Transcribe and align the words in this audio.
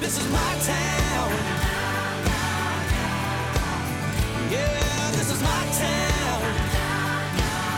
This 0.00 0.16
is 0.16 0.30
my 0.30 0.54
town. 0.62 1.30
Yeah, 4.48 4.77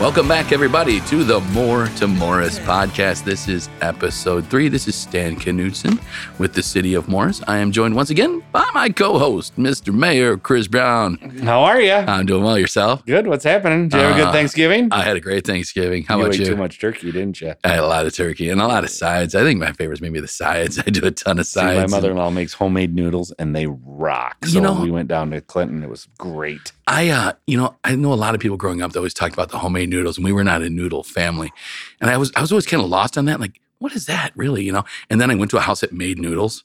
Welcome 0.01 0.27
back, 0.27 0.51
everybody, 0.51 0.99
to 1.01 1.23
the 1.23 1.39
More 1.51 1.85
to 1.97 2.07
Morris 2.07 2.57
podcast. 2.57 3.23
This 3.23 3.47
is 3.47 3.69
episode 3.81 4.47
three. 4.47 4.67
This 4.67 4.87
is 4.87 4.95
Stan 4.95 5.35
Knutson 5.35 6.01
with 6.39 6.53
the 6.55 6.63
City 6.63 6.95
of 6.95 7.07
Morris. 7.07 7.39
I 7.47 7.57
am 7.59 7.71
joined 7.71 7.95
once 7.95 8.09
again 8.09 8.41
by 8.51 8.67
my 8.73 8.89
co-host, 8.89 9.55
Mr. 9.57 9.93
Mayor 9.93 10.37
Chris 10.37 10.67
Brown. 10.67 11.17
How 11.43 11.61
are 11.61 11.79
you? 11.79 11.93
I'm 11.93 12.25
doing 12.25 12.43
well. 12.43 12.57
Yourself? 12.57 13.05
Good. 13.05 13.27
What's 13.27 13.43
happening? 13.43 13.89
Did 13.89 13.97
you 13.97 14.03
have 14.07 14.17
a 14.17 14.21
Uh, 14.21 14.25
good 14.25 14.33
Thanksgiving? 14.33 14.87
I 14.91 15.03
had 15.03 15.17
a 15.17 15.19
great 15.19 15.45
Thanksgiving. 15.45 16.03
How 16.03 16.17
you 16.17 16.23
about 16.23 16.33
ate 16.33 16.39
you? 16.39 16.45
too 16.47 16.55
much 16.55 16.79
turkey, 16.79 17.11
didn't 17.11 17.39
you? 17.39 17.53
I 17.63 17.67
had 17.69 17.79
a 17.79 17.87
lot 17.87 18.07
of 18.07 18.15
turkey 18.15 18.49
and 18.49 18.59
a 18.59 18.67
lot 18.67 18.83
of 18.83 18.89
sides. 18.89 19.35
I 19.35 19.43
think 19.43 19.59
my 19.59 19.71
favorite 19.71 19.97
is 19.97 20.01
maybe 20.01 20.19
the 20.19 20.27
sides. 20.27 20.79
I 20.85 20.89
do 20.89 21.05
a 21.05 21.11
ton 21.11 21.37
of 21.37 21.45
See, 21.45 21.59
sides. 21.59 21.91
my 21.91 21.97
mother-in-law 21.97 22.31
makes 22.31 22.53
homemade 22.53 22.95
noodles 22.95 23.31
and 23.37 23.55
they 23.55 23.67
rock. 23.67 24.35
You 24.45 24.49
So 24.49 24.59
know- 24.61 24.81
we 24.81 24.89
went 24.89 25.09
down 25.09 25.29
to 25.29 25.41
Clinton. 25.41 25.83
It 25.83 25.89
was 25.89 26.07
great. 26.17 26.71
I, 26.87 27.09
uh, 27.09 27.33
you 27.47 27.55
know, 27.57 27.75
I 27.83 27.95
know 27.95 28.11
a 28.11 28.15
lot 28.15 28.33
of 28.33 28.41
people 28.41 28.57
growing 28.57 28.81
up 28.81 28.91
that 28.91 28.99
always 28.99 29.13
talked 29.13 29.33
about 29.33 29.49
the 29.49 29.59
homemade 29.59 29.90
noodles, 29.91 30.17
and 30.17 30.25
we 30.25 30.31
were 30.31 30.43
not 30.43 30.63
a 30.63 30.69
noodle 30.69 31.03
family. 31.03 31.51
And 31.99 32.09
I 32.09 32.17
was, 32.17 32.31
I 32.35 32.41
was 32.41 32.51
always 32.51 32.65
kind 32.65 32.81
of 32.81 32.89
lost 32.89 33.17
on 33.17 33.25
that. 33.25 33.39
Like, 33.39 33.61
what 33.77 33.93
is 33.93 34.07
that 34.07 34.31
really? 34.35 34.63
You 34.63 34.71
know? 34.71 34.83
And 35.09 35.21
then 35.21 35.29
I 35.29 35.35
went 35.35 35.51
to 35.51 35.57
a 35.57 35.61
house 35.61 35.81
that 35.81 35.93
made 35.93 36.17
noodles. 36.17 36.63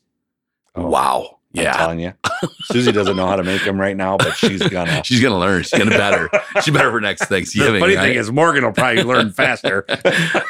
Oh, 0.74 0.86
wow. 0.86 1.35
I'm 1.56 1.64
Yeah. 1.64 1.72
telling 1.76 2.00
you. 2.00 2.12
Susie 2.64 2.92
doesn't 2.92 3.16
know 3.16 3.26
how 3.26 3.36
to 3.36 3.44
make 3.44 3.64
them 3.64 3.80
right 3.80 3.96
now, 3.96 4.16
but 4.16 4.36
she's 4.36 4.60
gonna. 4.68 5.02
She's 5.04 5.20
gonna 5.22 5.38
learn. 5.38 5.62
She's 5.62 5.78
gonna 5.78 5.90
better. 5.96 6.28
She 6.62 6.70
better 6.70 6.90
for 6.90 7.00
next 7.00 7.24
Thanksgiving. 7.26 7.74
the 7.74 7.80
funny 7.80 7.96
right? 7.96 8.02
thing 8.08 8.16
is, 8.16 8.30
Morgan 8.30 8.64
will 8.64 8.72
probably 8.72 9.02
learn 9.04 9.32
faster. 9.32 9.84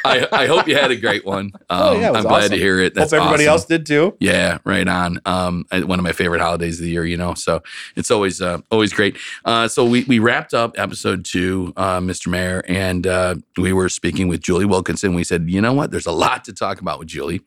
I, 0.04 0.26
I 0.32 0.46
hope 0.46 0.66
you 0.68 0.74
had 0.76 0.90
a 0.90 0.96
great 0.96 1.24
one. 1.24 1.52
Um, 1.70 1.80
Oh, 1.86 1.98
yeah, 1.98 2.08
I'm 2.08 2.14
was 2.14 2.24
glad 2.24 2.50
to 2.50 2.56
hear 2.56 2.80
it. 2.80 2.94
That's 2.94 3.12
Hope 3.12 3.20
everybody 3.20 3.44
awesome. 3.46 3.52
else 3.52 3.64
did 3.66 3.86
too. 3.86 4.16
Yeah, 4.20 4.58
right 4.64 4.86
on. 4.88 5.20
Um, 5.26 5.64
one 5.70 5.98
of 5.98 6.02
my 6.02 6.12
favorite 6.12 6.40
holidays 6.40 6.78
of 6.80 6.84
the 6.84 6.90
year, 6.90 7.04
you 7.04 7.16
know. 7.16 7.34
So 7.34 7.62
it's 7.96 8.10
always 8.10 8.40
uh, 8.42 8.58
always 8.70 8.92
great. 8.92 9.16
Uh, 9.44 9.68
so 9.68 9.84
we 9.84 10.04
we 10.04 10.18
wrapped 10.18 10.54
up 10.54 10.74
episode 10.78 11.24
two, 11.24 11.72
uh, 11.76 12.00
Mr. 12.00 12.28
Mayor, 12.28 12.64
and 12.66 13.06
uh, 13.06 13.34
we 13.58 13.72
were 13.72 13.88
speaking 13.88 14.28
with 14.28 14.40
Julie 14.40 14.64
Wilkinson. 14.64 15.14
We 15.14 15.24
said, 15.24 15.48
you 15.48 15.60
know 15.60 15.72
what? 15.72 15.90
There's 15.90 16.06
a 16.06 16.12
lot 16.12 16.44
to 16.44 16.52
talk 16.52 16.80
about 16.80 16.98
with 16.98 17.08
Julie. 17.08 17.42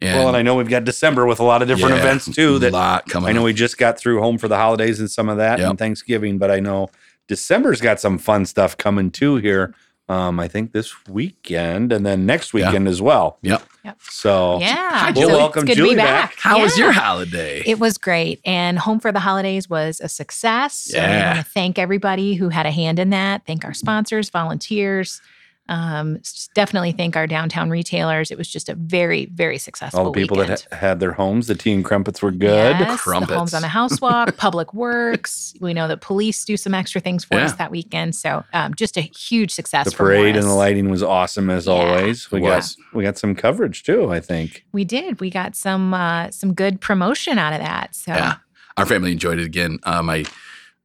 And 0.00 0.18
well, 0.18 0.28
and 0.28 0.36
I 0.36 0.42
know 0.42 0.54
we've 0.56 0.68
got 0.68 0.84
December 0.84 1.24
with 1.26 1.40
a 1.40 1.44
lot 1.44 1.62
of 1.62 1.68
different 1.68 1.94
yeah, 1.94 2.00
events 2.02 2.30
too. 2.34 2.56
a 2.56 2.58
That 2.58 2.72
lot 2.72 3.08
coming. 3.08 3.30
I 3.30 3.32
know 3.32 3.40
up. 3.40 3.46
we 3.46 3.52
just 3.54 3.78
got 3.78 3.98
through 3.98 4.20
home 4.20 4.36
for 4.36 4.46
the 4.48 4.56
holidays 4.56 5.00
and 5.00 5.10
some 5.10 5.28
of 5.28 5.38
that 5.38 5.58
Yep. 5.58 5.70
and 5.70 5.78
Thanksgiving, 5.78 6.36
but 6.38 6.50
I 6.50 6.60
know 6.60 6.90
December's 7.28 7.80
got 7.80 7.98
some 8.00 8.18
fun 8.18 8.44
stuff 8.44 8.76
coming 8.76 9.10
too 9.10 9.36
here. 9.36 9.74
Um, 10.08 10.38
I 10.38 10.46
think 10.46 10.70
this 10.72 10.92
weekend 11.08 11.92
and 11.92 12.06
then 12.06 12.26
next 12.26 12.54
Yeah. 12.54 12.66
weekend 12.68 12.86
as 12.86 13.02
well. 13.02 13.38
Yep. 13.42 13.62
yep. 13.84 13.96
So 14.08 14.60
Yeah. 14.60 15.12
Well, 15.16 15.28
So 15.30 15.36
welcome 15.36 15.62
it's 15.62 15.70
good 15.70 15.76
Julie 15.78 15.90
to 15.90 15.96
be 15.96 16.02
back. 16.02 16.30
back. 16.30 16.38
How 16.38 16.60
was 16.60 16.78
your 16.78 16.92
holiday? 16.92 17.62
It 17.66 17.80
was 17.80 17.98
great. 17.98 18.40
And 18.44 18.78
Home 18.78 19.00
for 19.00 19.10
the 19.10 19.18
Holidays 19.20 19.68
was 19.68 20.00
a 20.00 20.08
success. 20.08 20.74
So 20.74 21.00
I 21.00 21.24
want 21.26 21.38
to 21.38 21.44
thank 21.52 21.78
everybody 21.78 22.34
who 22.34 22.50
had 22.50 22.66
a 22.66 22.70
hand 22.70 22.98
in 23.00 23.10
that. 23.10 23.42
Thank 23.46 23.64
our 23.64 23.74
sponsors, 23.74 24.30
volunteers. 24.30 25.20
Um, 25.68 26.20
definitely 26.54 26.92
thank 26.92 27.16
our 27.16 27.26
downtown 27.26 27.70
retailers. 27.70 28.30
It 28.30 28.38
was 28.38 28.48
just 28.48 28.68
a 28.68 28.74
very, 28.76 29.26
very 29.26 29.58
successful 29.58 29.98
all 30.00 30.12
the 30.12 30.20
people 30.20 30.36
weekend. 30.36 30.58
that 30.58 30.66
ha- 30.72 30.76
had 30.88 31.00
their 31.00 31.12
homes, 31.12 31.48
the 31.48 31.54
tea 31.54 31.72
and 31.72 31.84
crumpets 31.84 32.22
were 32.22 32.30
good. 32.30 32.76
Yes, 32.78 32.92
the 32.92 32.98
Crumpets. 32.98 33.32
homes 33.36 33.54
on 33.54 33.62
the 33.62 33.68
house 33.68 34.00
walk, 34.00 34.36
public 34.36 34.72
works. 34.74 35.54
We 35.60 35.74
know 35.74 35.88
that 35.88 36.00
police 36.00 36.44
do 36.44 36.56
some 36.56 36.72
extra 36.74 37.00
things 37.00 37.24
for 37.24 37.34
us 37.36 37.54
that 37.54 37.70
weekend. 37.70 38.14
So 38.14 38.44
um, 38.52 38.74
just 38.74 38.96
a 38.96 39.00
huge 39.00 39.50
success. 39.52 39.86
The 39.86 39.90
for 39.90 40.04
parade 40.04 40.36
and 40.36 40.46
the 40.46 40.54
lighting 40.54 40.88
was 40.88 41.02
awesome 41.02 41.50
as 41.50 41.66
Yeah. 41.66 41.72
always. 41.72 42.30
We 42.30 42.38
It 42.38 42.42
got 42.46 42.74
we 42.92 43.02
got 43.02 43.18
some 43.18 43.34
coverage 43.34 43.82
too, 43.82 44.10
I 44.12 44.20
think. 44.20 44.64
We 44.72 44.84
did. 44.84 45.20
We 45.20 45.30
got 45.30 45.56
some 45.56 45.92
uh, 45.94 46.30
some 46.30 46.54
good 46.54 46.80
promotion 46.80 47.38
out 47.38 47.52
of 47.52 47.58
that. 47.60 47.94
So 47.96 48.12
Yeah. 48.12 48.34
Our 48.76 48.84
family 48.86 49.10
enjoyed 49.12 49.38
it 49.38 49.46
again. 49.46 49.78
Uh, 49.84 50.02
my 50.02 50.24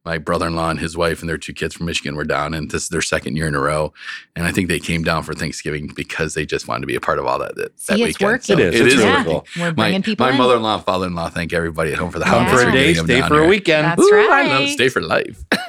my 0.04 0.18
brother-in-law 0.18 0.70
and 0.70 0.80
his 0.80 0.96
wife 0.96 1.20
and 1.20 1.28
their 1.28 1.38
two 1.38 1.52
kids 1.52 1.74
from 1.74 1.86
Michigan 1.86 2.16
were 2.16 2.24
down, 2.24 2.54
and 2.54 2.70
this 2.70 2.82
is 2.84 2.88
their 2.88 3.02
second 3.02 3.36
year 3.36 3.46
in 3.46 3.54
a 3.54 3.60
row. 3.60 3.92
And 4.34 4.44
I 4.46 4.50
think 4.52 4.68
they 4.68 4.80
came 4.80 5.04
down 5.04 5.22
for 5.22 5.32
Thanksgiving 5.32 5.92
because 5.94 6.34
they 6.34 6.44
just 6.44 6.66
wanted 6.66 6.80
to 6.80 6.86
be 6.88 6.96
a 6.96 7.00
part 7.00 7.18
of 7.20 7.26
all 7.26 7.38
that. 7.38 7.54
That, 7.54 7.76
that 7.86 7.96
See, 7.96 8.02
it's 8.02 8.18
weekend. 8.18 8.30
working. 8.32 8.58
it 8.58 8.74
is. 8.74 8.80
It 8.80 8.86
is 8.88 8.94
is 8.94 9.00
yeah, 9.00 9.24
cool. 9.24 9.46
we're 9.56 9.66
My, 9.66 9.72
bringing 9.74 10.02
people 10.02 10.26
my 10.26 10.32
in. 10.32 10.38
mother-in-law, 10.38 10.74
and 10.76 10.84
father-in-law, 10.84 11.28
thank 11.30 11.52
everybody 11.52 11.92
at 11.92 11.98
home 11.98 12.10
for 12.10 12.18
the 12.18 12.24
Come 12.24 12.44
Yeah. 12.46 12.54
for 12.56 12.68
a 12.68 12.72
day, 12.72 12.94
stay 12.94 13.20
down 13.20 13.28
for 13.28 13.42
a 13.42 13.46
weekend. 13.46 13.84
That's 13.86 14.02
Ooh, 14.02 14.10
I 14.12 14.42
love 14.42 14.60
right. 14.60 14.68
stay 14.70 14.88
for 14.88 15.02
life. 15.02 15.44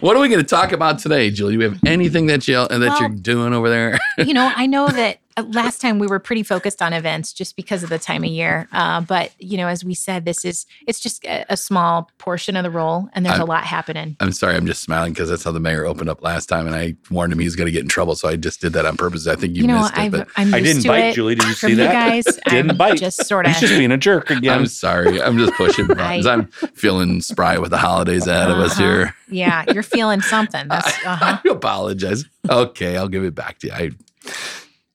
what 0.00 0.16
are 0.16 0.20
we 0.20 0.28
going 0.28 0.40
to 0.40 0.42
talk 0.44 0.72
about 0.72 0.98
today, 0.98 1.30
Julie? 1.30 1.52
Do 1.54 1.58
we 1.58 1.64
have 1.64 1.78
anything 1.86 2.26
that 2.26 2.46
you 2.48 2.54
that 2.56 2.78
Well- 2.78 3.00
you're 3.00 3.08
doing 3.10 3.52
over 3.54 3.68
there? 3.70 3.98
you 4.18 4.34
know, 4.34 4.52
I 4.54 4.66
know 4.66 4.88
that 4.88 5.18
last 5.42 5.80
time 5.80 5.98
we 5.98 6.06
were 6.06 6.18
pretty 6.18 6.42
focused 6.42 6.80
on 6.82 6.92
events 6.92 7.32
just 7.32 7.56
because 7.56 7.82
of 7.82 7.88
the 7.90 7.98
time 7.98 8.24
of 8.24 8.30
year. 8.30 8.68
Uh, 8.72 9.00
but 9.00 9.32
you 9.38 9.56
know, 9.56 9.68
as 9.68 9.84
we 9.84 9.94
said, 9.94 10.24
this 10.24 10.44
is 10.44 10.66
it's 10.86 11.00
just 11.00 11.24
a, 11.24 11.44
a 11.52 11.56
small 11.56 12.10
portion 12.18 12.56
of 12.56 12.62
the 12.62 12.70
role, 12.70 13.08
and 13.14 13.24
there's 13.24 13.34
I'm- 13.34 13.42
a 13.42 13.44
lot 13.46 13.64
happening. 13.64 14.16
I'm 14.20 14.32
sorry, 14.32 14.56
I'm 14.56 14.66
just 14.66 14.82
smiling 14.82 15.12
because 15.12 15.28
that's 15.28 15.44
how 15.44 15.52
the 15.52 15.60
mayor 15.60 15.84
opened 15.84 16.08
up 16.08 16.22
last 16.22 16.46
time, 16.46 16.66
and 16.66 16.74
I 16.74 16.96
warned 17.10 17.32
him 17.32 17.38
he's 17.38 17.56
going 17.56 17.66
to 17.66 17.72
get 17.72 17.82
in 17.82 17.88
trouble, 17.88 18.14
so 18.16 18.28
I 18.28 18.36
just 18.36 18.60
did 18.60 18.72
that 18.74 18.86
on 18.86 18.96
purpose. 18.96 19.26
I 19.26 19.36
think 19.36 19.54
you, 19.56 19.62
You, 19.62 19.68
know, 19.68 19.80
missed 19.80 19.92
it, 19.92 19.98
I've, 19.98 20.12
but 20.12 20.28
I'm 20.36 20.54
I 20.54 20.60
didn't 20.60 20.82
to 20.82 20.88
bite, 20.88 21.04
it 21.04 21.14
Julie. 21.14 21.34
Did 21.34 21.44
you 21.48 21.54
from 21.54 21.66
see 21.68 21.70
you 21.72 21.76
that? 21.76 21.92
guys. 21.92 22.24
Didn't 22.48 22.70
I'm 22.72 22.76
bite. 22.76 22.96
Just 22.98 23.26
sort 23.26 23.46
of. 23.46 23.52
He's 23.52 23.60
just 23.60 23.78
being 23.78 23.92
a 23.92 23.96
jerk 23.98 24.30
again. 24.30 24.58
I'm 24.58 24.66
sorry. 24.66 25.20
I'm 25.20 25.36
just 25.38 25.52
pushing 25.54 25.86
buttons. 25.88 26.26
I- 26.26 26.32
I'm 26.34 26.46
feeling 26.74 27.20
spry 27.20 27.58
with 27.58 27.70
the 27.70 27.78
holidays 27.78 28.26
ahead 28.26 28.50
of 28.50 28.58
us 28.58 28.72
Uh-huh. 28.72 28.82
here. 28.82 29.14
yeah, 29.28 29.64
you're 29.72 29.82
feeling 29.82 30.20
something. 30.20 30.66
That's 30.68 30.86
uh-huh. 31.04 31.38
I 31.44 31.48
apologize. 31.48 32.24
Okay, 32.48 32.96
I'll 32.96 33.08
give 33.08 33.24
it 33.24 33.34
back 33.34 33.58
to 33.60 33.66
you. 33.68 33.72
I, 33.72 33.90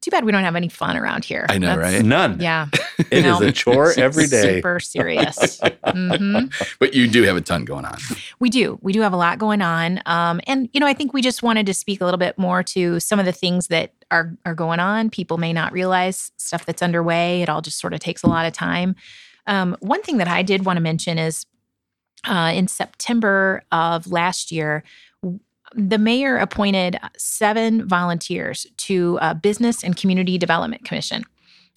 too 0.02 0.12
bad 0.12 0.26
we 0.26 0.32
don't 0.32 0.44
have 0.44 0.56
any 0.56 0.68
fun 0.70 0.98
around 0.98 1.24
here. 1.26 1.46
I 1.50 1.58
know, 1.58 1.76
That's- 1.76 1.94
right? 1.94 2.04
None. 2.06 2.40
Yeah, 2.42 2.68
It 2.98 3.26
is 3.26 3.40
No. 3.40 3.42
a 3.42 3.52
chore 3.52 3.94
every 3.98 4.28
day. 4.28 4.56
super 4.56 4.80
serious. 4.80 5.60
hmm 5.86 6.46
but 6.80 6.94
you 6.94 7.08
do 7.08 7.24
have 7.24 7.36
a 7.38 7.42
ton 7.42 7.66
going 7.66 7.86
on. 7.86 7.98
We 8.40 8.50
do. 8.50 8.80
We 8.82 8.94
do 8.94 9.02
have 9.02 9.14
a 9.14 9.18
lot 9.18 9.38
going 9.40 9.62
on. 9.62 10.02
Um, 10.06 10.42
and, 10.48 10.70
you 10.74 10.80
know, 10.80 10.88
I 10.88 10.94
think 10.94 11.14
we 11.14 11.22
just 11.22 11.44
wanted 11.44 11.66
to 11.68 11.74
speak 11.74 12.02
a 12.02 12.06
little 12.06 12.18
bit 12.18 12.38
more 12.38 12.64
to 12.64 13.00
some 13.00 13.20
of 13.20 13.26
the 13.26 13.32
things 13.32 13.68
that 13.68 13.94
are, 14.10 14.36
are 14.46 14.56
going 14.56 14.80
on. 14.80 15.10
People 15.10 15.38
may 15.38 15.54
not 15.54 15.72
realize 15.72 16.32
stuff 16.38 16.66
that's 16.66 16.82
underway. 16.82 17.42
It 17.42 17.50
all 17.50 17.62
just 17.62 17.80
sort 17.80 17.94
of 17.94 18.00
takes 18.00 18.24
a 18.24 18.28
lot 18.28 18.46
of 18.46 18.54
time. 18.54 18.96
Um, 19.48 19.76
one 19.80 20.02
thing 20.04 20.18
that 20.18 20.28
I 20.28 20.42
did 20.44 20.66
want 20.66 20.78
to 20.78 20.82
mention 20.82 21.18
is 21.18 21.46
uh, 22.28 22.52
in 22.54 22.68
September 22.68 23.64
of 23.72 24.06
last 24.12 24.52
year, 24.52 24.84
w- 24.84 24.84
the 25.76 25.98
mayor 25.98 26.38
appointed 26.38 26.98
seven 27.18 27.88
volunteers 27.88 28.68
to 28.78 29.18
a 29.22 29.34
Business 29.36 29.84
and 29.84 29.96
Community 29.96 30.38
Development 30.38 30.84
Commission. 30.84 31.24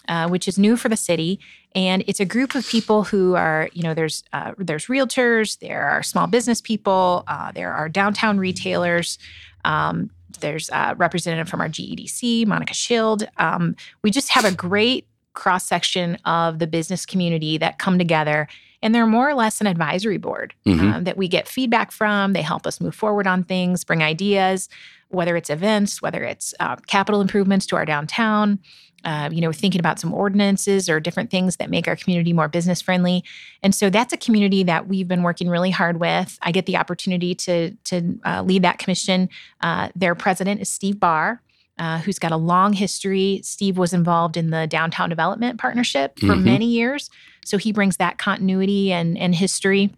Uh, 0.07 0.29
which 0.29 0.47
is 0.47 0.59
new 0.59 0.77
for 0.77 0.91
the 0.91 0.99
city, 0.99 1.41
and 1.75 2.05
it's 2.07 2.21
a 2.21 2.27
group 2.27 2.55
of 2.55 2.69
people 2.69 3.05
who 3.05 3.35
are, 3.37 3.71
you 3.73 3.83
know, 3.83 3.95
there's 3.95 4.23
uh, 4.35 4.53
there's 4.59 4.85
realtors, 4.85 5.59
there 5.61 5.87
are 5.87 6.03
small 6.03 6.27
business 6.27 6.61
people, 6.61 7.25
uh, 7.27 7.51
there 7.53 7.73
are 7.73 7.89
downtown 7.89 8.37
retailers, 8.37 9.17
um, 9.65 10.11
there's 10.41 10.69
a 10.71 10.95
representative 10.99 11.49
from 11.49 11.63
our 11.63 11.71
GEDC, 11.71 12.47
Monica 12.47 12.75
Schild. 12.75 13.27
Um, 13.39 13.77
we 14.03 14.11
just 14.11 14.29
have 14.29 14.45
a 14.45 14.53
great 14.53 15.07
cross 15.33 15.67
section 15.67 16.17
of 16.25 16.59
the 16.59 16.67
business 16.67 17.07
community 17.07 17.59
that 17.59 17.79
come 17.79 17.99
together, 17.99 18.47
and 18.85 18.95
they're 18.95 19.07
more 19.07 19.29
or 19.29 19.35
less 19.35 19.61
an 19.61 19.67
advisory 19.67 20.19
board 20.19 20.55
Mhm. 20.67 20.95
um, 20.95 21.05
that 21.05 21.17
we 21.17 21.27
get 21.27 21.49
feedback 21.49 21.91
from. 21.91 22.33
They 22.35 22.43
help 22.43 22.65
us 22.69 22.81
move 22.81 22.95
forward 22.95 23.27
on 23.27 23.43
things, 23.43 23.83
bring 23.83 24.03
ideas, 24.03 24.69
whether 25.09 25.37
it's 25.37 25.51
events, 25.51 26.01
whether 26.03 26.23
it's 26.23 26.55
uh, 26.61 26.77
capital 26.87 27.21
improvements 27.21 27.67
to 27.67 27.77
our 27.77 27.85
downtown. 27.85 28.61
Uh, 29.07 29.29
you 29.31 29.43
know, 29.43 29.53
thinking 29.53 29.79
about 29.79 30.01
some 30.01 30.15
ordinances 30.15 30.89
or 30.89 30.99
different 30.99 31.31
things 31.31 31.57
that 31.57 31.69
make 31.69 31.87
our 31.87 31.95
community 31.95 32.33
more 32.33 32.49
business 32.49 32.81
friendly. 32.81 33.23
And 33.63 33.75
so 33.75 33.91
that's 33.91 34.15
a 34.15 34.17
community 34.17 34.63
that 34.63 34.89
we've 34.89 35.07
been 35.07 35.23
working 35.23 35.51
really 35.51 35.69
hard 35.71 36.01
with. 36.01 36.39
I 36.41 36.53
get 36.53 36.65
the 36.65 36.79
opportunity 36.79 37.35
to 37.35 37.73
to 37.85 38.19
uh, 38.25 38.41
lead 38.43 38.63
that 38.63 38.79
commission. 38.79 39.29
Uh, 39.61 39.91
their 39.95 40.15
president 40.15 40.63
is 40.63 40.71
Steve 40.71 40.99
Barr. 40.99 41.43
Uh, 41.77 41.99
who's 41.99 42.21
got 42.21 42.31
a 42.31 42.37
long 42.37 42.73
history. 42.73 43.41
Steve 43.43 43.77
was 43.77 43.93
involved 43.93 44.37
in 44.37 44.51
the 44.51 44.65
downtown 44.69 45.09
development 45.09 45.59
partnership 45.59 46.17
for 46.21 46.37
Mhm. 46.37 46.45
many 46.45 46.67
years. 46.67 47.11
So 47.45 47.59
he 47.59 47.73
brings 47.73 47.97
that 47.97 48.17
continuity 48.17 48.93
and, 48.93 49.19
and 49.19 49.35
history. 49.35 49.91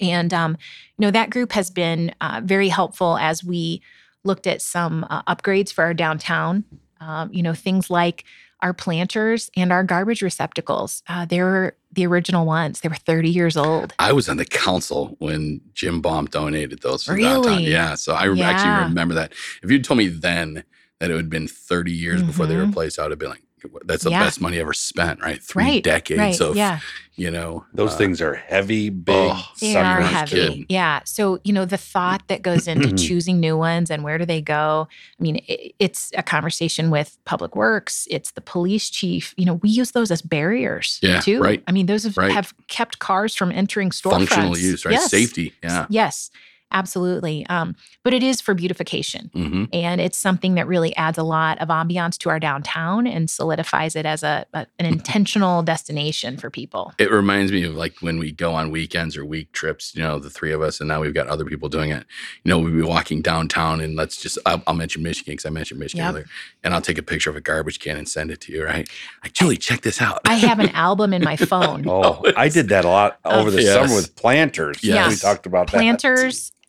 And, 0.00 0.34
um, 0.34 0.56
you 0.98 1.02
know, 1.06 1.12
that 1.12 1.30
group 1.30 1.52
has 1.52 1.70
been 1.70 2.12
uh, 2.20 2.40
very 2.44 2.68
helpful 2.68 3.16
as 3.18 3.44
we 3.44 3.82
looked 4.24 4.48
at 4.48 4.60
some 4.60 5.06
uh, 5.08 5.22
upgrades 5.32 5.72
for 5.72 5.84
our 5.84 5.94
downtown. 5.94 6.64
Um, 7.00 7.32
you 7.32 7.42
know, 7.42 7.54
things 7.54 7.88
like 7.88 8.24
our 8.60 8.72
planters 8.72 9.48
and 9.56 9.70
our 9.70 9.84
garbage 9.84 10.22
receptacles. 10.22 11.04
Uh, 11.08 11.24
they 11.24 11.40
were 11.40 11.76
the 11.92 12.04
original 12.04 12.44
ones. 12.46 12.80
They 12.80 12.88
were 12.88 12.96
30 12.96 13.30
years 13.30 13.56
old. 13.56 13.94
I 14.00 14.12
was 14.12 14.28
on 14.28 14.38
the 14.38 14.44
council 14.44 15.14
when 15.20 15.60
Jim 15.72 16.00
Baum 16.00 16.26
donated 16.26 16.82
those 16.82 17.04
for 17.04 17.16
downtown. 17.16 17.62
Yeah, 17.62 17.94
so 17.94 18.12
I 18.14 18.28
Yeah. 18.28 18.48
actually 18.48 18.72
remember 18.72 19.14
that. 19.14 19.32
If 19.62 19.70
you'd 19.70 19.84
told 19.84 19.98
me 19.98 20.08
then 20.08 20.64
that 21.00 21.10
it 21.10 21.14
would 21.14 21.24
have 21.26 21.30
been 21.30 21.48
30 21.48 21.92
years 21.92 22.22
before 22.22 22.46
they 22.46 22.54
Mhm. 22.54 22.68
replaced, 22.68 22.98
I 22.98 23.02
would 23.02 23.12
have 23.12 23.18
been 23.18 23.30
like, 23.30 23.42
that's 23.84 24.04
the 24.04 24.10
Yeah. 24.10 24.22
best 24.22 24.40
money 24.40 24.58
ever 24.60 24.72
spent, 24.72 25.20
right? 25.20 25.42
Three 25.42 25.64
right. 25.64 25.82
decades 25.82 26.18
right, 26.20 26.40
of, 26.40 26.56
yeah. 26.56 26.78
you 27.16 27.30
know, 27.32 27.64
Those 27.74 27.94
uh, 27.94 27.96
things 27.96 28.20
are 28.22 28.34
heavy, 28.34 28.90
big. 28.90 29.14
oh, 29.32 29.44
They 29.60 29.74
are 29.74 30.00
heavy. 30.02 30.30
kidding. 30.30 30.66
Yeah. 30.68 31.00
So, 31.04 31.40
you 31.42 31.52
know, 31.52 31.64
the 31.64 31.76
thought 31.76 32.22
that 32.28 32.42
goes 32.42 32.68
into 32.68 32.92
choosing 33.08 33.40
new 33.40 33.56
ones 33.56 33.90
and 33.90 34.04
where 34.04 34.18
do 34.18 34.24
they 34.24 34.40
go? 34.40 34.86
I 35.18 35.22
mean, 35.22 35.36
it, 35.48 35.74
it's 35.80 36.12
a 36.16 36.22
conversation 36.22 36.90
with 36.90 37.18
public 37.24 37.56
works, 37.56 38.06
it's 38.10 38.30
the 38.32 38.40
police 38.40 38.88
chief. 38.88 39.34
You 39.36 39.46
know, 39.46 39.54
we 39.54 39.68
use 39.70 39.90
those 39.90 40.10
as 40.12 40.22
barriers 40.22 40.98
Yeah, 41.02 41.20
too. 41.20 41.40
right. 41.40 41.62
I 41.66 41.72
mean, 41.72 41.86
those 41.86 42.04
have, 42.04 42.16
Right. 42.16 42.30
have 42.32 42.54
kept 42.68 43.00
cars 43.00 43.34
from 43.34 43.50
entering 43.50 43.90
storefronts. 43.90 44.28
functional 44.28 44.56
use, 44.58 44.84
right? 44.84 44.92
Yes. 44.92 45.10
Safety. 45.10 45.54
Yeah. 45.62 45.86
Yes, 45.88 46.30
absolutely. 46.72 47.46
Um, 47.48 47.74
but 48.02 48.12
it 48.12 48.22
is 48.22 48.40
for 48.40 48.54
beautification. 48.54 49.30
hmm 49.32 49.64
And 49.72 50.00
it's 50.00 50.18
something 50.18 50.54
that 50.54 50.66
really 50.66 50.94
adds 50.96 51.18
a 51.18 51.22
lot 51.22 51.58
of 51.58 51.68
ambiance 51.68 52.18
to 52.18 52.28
our 52.30 52.38
downtown 52.38 53.06
and 53.06 53.28
solidifies 53.30 53.96
it 53.96 54.06
as 54.06 54.22
a, 54.22 54.46
a 54.54 54.66
an 54.78 54.86
intentional 54.86 55.62
destination 55.62 56.36
for 56.36 56.50
people. 56.50 56.92
It 56.98 57.10
reminds 57.10 57.50
me 57.52 57.64
of 57.64 57.74
like 57.74 57.94
when 58.00 58.18
we 58.18 58.32
go 58.32 58.54
on 58.54 58.70
weekends 58.70 59.16
or 59.16 59.24
week 59.24 59.52
trips, 59.52 59.94
you 59.94 60.02
know, 60.02 60.18
the 60.18 60.30
three 60.30 60.52
of 60.52 60.62
us, 60.62 60.80
and 60.80 60.88
now 60.88 61.00
we've 61.00 61.14
got 61.14 61.26
other 61.28 61.44
people 61.44 61.68
doing 61.68 61.90
it. 61.90 62.04
You 62.44 62.50
know, 62.50 62.58
we'll 62.58 62.72
be 62.72 62.82
walking 62.82 63.22
downtown 63.22 63.80
and 63.80 63.96
let's 63.96 64.16
just, 64.16 64.38
I'll, 64.46 64.62
I'll 64.66 64.74
mention 64.74 65.02
Michigan 65.02 65.32
because 65.32 65.46
I 65.46 65.50
mentioned 65.50 65.80
Michigan 65.80 66.04
Yep. 66.04 66.12
earlier, 66.14 66.26
and 66.62 66.74
I'll 66.74 66.80
take 66.82 66.98
a 66.98 67.02
picture 67.02 67.30
of 67.30 67.36
a 67.36 67.40
garbage 67.40 67.80
can 67.80 67.96
and 67.96 68.08
send 68.08 68.30
it 68.30 68.40
to 68.42 68.52
you, 68.52 68.64
right? 68.64 68.88
Like, 69.22 69.32
Julie, 69.32 69.56
check 69.56 69.80
this 69.82 70.00
out. 70.02 70.20
I 70.26 70.34
have 70.34 70.58
an 70.58 70.68
album 70.70 71.12
in 71.12 71.22
my 71.22 71.36
phone. 71.52 71.88
Oh, 71.88 72.22
I 72.36 72.48
did 72.48 72.68
that 72.68 72.84
a 72.84 72.88
lot 72.88 73.18
over 73.24 73.50
the 73.50 73.62
Yes. 73.62 73.72
summer 73.74 73.94
with 73.96 74.14
planters. 74.16 74.82
Yes. 74.84 75.08
We 75.08 75.16
talked 75.16 75.46
about 75.46 75.70
that. 75.72 75.78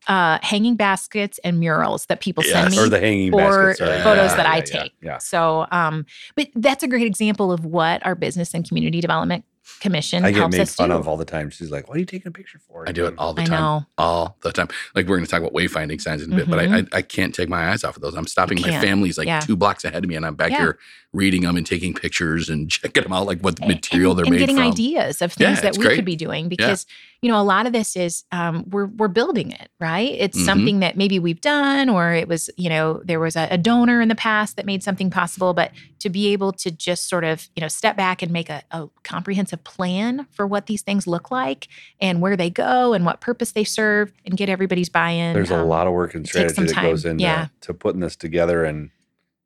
Uh, 0.08 0.40
hanging 0.42 0.76
baskets, 0.76 1.40
and 1.44 1.60
murals 1.60 2.06
that 2.08 2.22
people 2.22 2.44
send 2.44 2.72
me. 2.72 2.80
or 2.80 2.90
the 2.90 3.00
hanging 3.00 3.34
or 3.34 3.40
baskets. 3.74 3.80
sorry. 3.80 4.02
photos 4.02 4.32
Yeah, 4.32 4.38
that 4.38 4.46
I 4.46 4.58
yeah, 4.58 4.62
take. 4.64 4.94
Yeah. 5.02 5.18
So, 5.18 5.68
um, 5.72 6.06
but 6.36 6.48
that's 6.56 6.84
a 6.84 6.88
great 6.88 7.08
example 7.08 7.52
of 7.52 7.66
what 7.66 8.06
our 8.06 8.16
Business 8.16 8.54
and 8.54 8.68
Community 8.68 9.02
Development 9.02 9.44
Commission 9.80 10.24
I 10.26 10.32
get 10.32 10.40
helps 10.40 10.54
made 10.54 10.62
us 10.62 10.76
fun 10.76 10.90
do. 10.90 10.96
of 10.96 11.08
all 11.08 11.18
the 11.18 11.26
time. 11.26 11.50
She's 11.50 11.70
like, 11.72 11.88
"What 11.88 11.98
are 11.98 12.00
you 12.00 12.06
taking 12.06 12.28
a 12.28 12.32
picture 12.32 12.60
for?" 12.60 12.88
I 12.88 12.92
do 12.92 13.06
it 13.06 13.14
all 13.18 13.34
the 13.34 13.44
I 13.44 13.46
time. 13.46 13.60
know. 13.60 13.86
All 13.98 14.38
the 14.42 14.52
time. 14.52 14.68
Like 14.96 15.08
we're 15.08 15.18
going 15.18 15.26
to 15.26 15.30
talk 15.32 15.42
about 15.42 15.54
wayfinding 15.54 16.02
signs 16.02 16.22
in 16.24 16.34
a 16.34 16.36
bit, 16.36 16.50
but 16.50 16.60
I, 16.60 16.80
I 16.80 16.84
I 16.94 17.02
can't 17.02 17.34
take 17.36 17.48
my 17.50 17.70
eyes 17.72 17.84
off 17.84 17.96
of 17.96 18.02
those. 18.02 18.16
I'm 18.16 18.28
stopping. 18.28 18.60
My 18.62 18.80
family's 18.82 19.18
like 19.18 19.28
Yeah. 19.28 19.40
two 19.40 19.56
blocks 19.56 19.84
ahead 19.86 20.04
of 20.04 20.10
me, 20.10 20.16
and 20.16 20.26
I'm 20.26 20.36
back 20.36 20.52
Yeah. 20.52 20.58
here 20.58 20.80
reading 21.14 21.44
them 21.44 21.56
and 21.56 21.66
taking 21.66 21.94
pictures 21.94 22.50
and 22.50 22.70
checking 22.72 23.04
them 23.04 23.14
out, 23.14 23.26
like 23.28 23.40
what 23.42 23.56
the 23.58 23.66
material 23.68 24.12
and, 24.12 24.20
they're 24.20 24.26
and 24.26 24.32
made 24.34 24.40
getting 24.40 24.56
from. 24.58 24.66
ideas 24.68 25.22
of 25.22 25.34
Yeah, 25.38 25.48
things 25.48 25.62
that 25.62 25.78
we 25.78 25.84
great. 25.86 25.96
could 25.96 26.06
be 26.06 26.16
doing 26.16 26.50
because 26.50 26.86
you 27.22 27.32
know 27.32 27.40
a 27.40 27.44
lot 27.44 27.66
of 27.66 27.74
this 27.74 27.96
is 27.96 28.24
um, 28.32 28.66
we're 28.70 28.86
we're 28.88 29.08
building 29.08 29.52
it 29.52 29.70
right 29.80 30.14
it's 30.20 30.38
Mhm. 30.38 30.46
something 30.46 30.80
that 30.82 30.98
maybe 30.98 31.18
we've 31.18 31.42
done 31.42 31.90
or 31.90 32.14
it 32.14 32.28
was 32.28 32.50
you 32.58 32.70
know 32.70 33.02
there 33.06 33.20
was 33.20 33.36
a, 33.36 33.48
a 33.50 33.58
donor 33.58 34.02
in 34.02 34.08
the 34.10 34.16
past 34.16 34.56
that 34.58 34.66
made 34.66 34.84
something 34.84 35.10
possible 35.10 35.54
but 35.56 35.72
to 36.00 36.10
be 36.10 36.28
able 36.28 36.52
to 36.54 36.70
just 36.70 37.10
sort 37.10 37.24
of 37.24 37.48
you 37.56 37.62
know 37.62 37.68
step 37.68 37.96
back 37.98 38.22
and 38.22 38.32
make 38.32 38.50
a, 38.50 38.62
a 38.72 38.88
comprehensive 39.04 39.57
plan 39.58 40.28
for 40.32 40.46
what 40.48 40.66
these 40.68 40.82
things 40.82 41.08
look 41.08 41.32
like 41.32 41.68
and 42.00 42.22
where 42.22 42.36
they 42.38 42.50
go 42.50 42.94
and 42.94 43.06
what 43.06 43.20
purpose 43.22 43.52
they 43.52 43.64
serve 43.64 44.12
and 44.26 44.38
get 44.38 44.50
everybody's 44.50 44.90
buy-in 44.90 45.34
There's 45.34 45.52
a 45.52 45.60
um, 45.60 45.68
lot 45.68 45.88
of 45.88 45.94
work 45.94 46.16
and 46.16 46.28
strategy 46.28 46.64
that 46.66 46.82
goes 46.82 47.06
into 47.06 47.24
Yeah. 47.24 47.48
to 47.62 47.74
putting 47.74 48.02
this 48.02 48.16
together, 48.16 48.64
and 48.64 48.90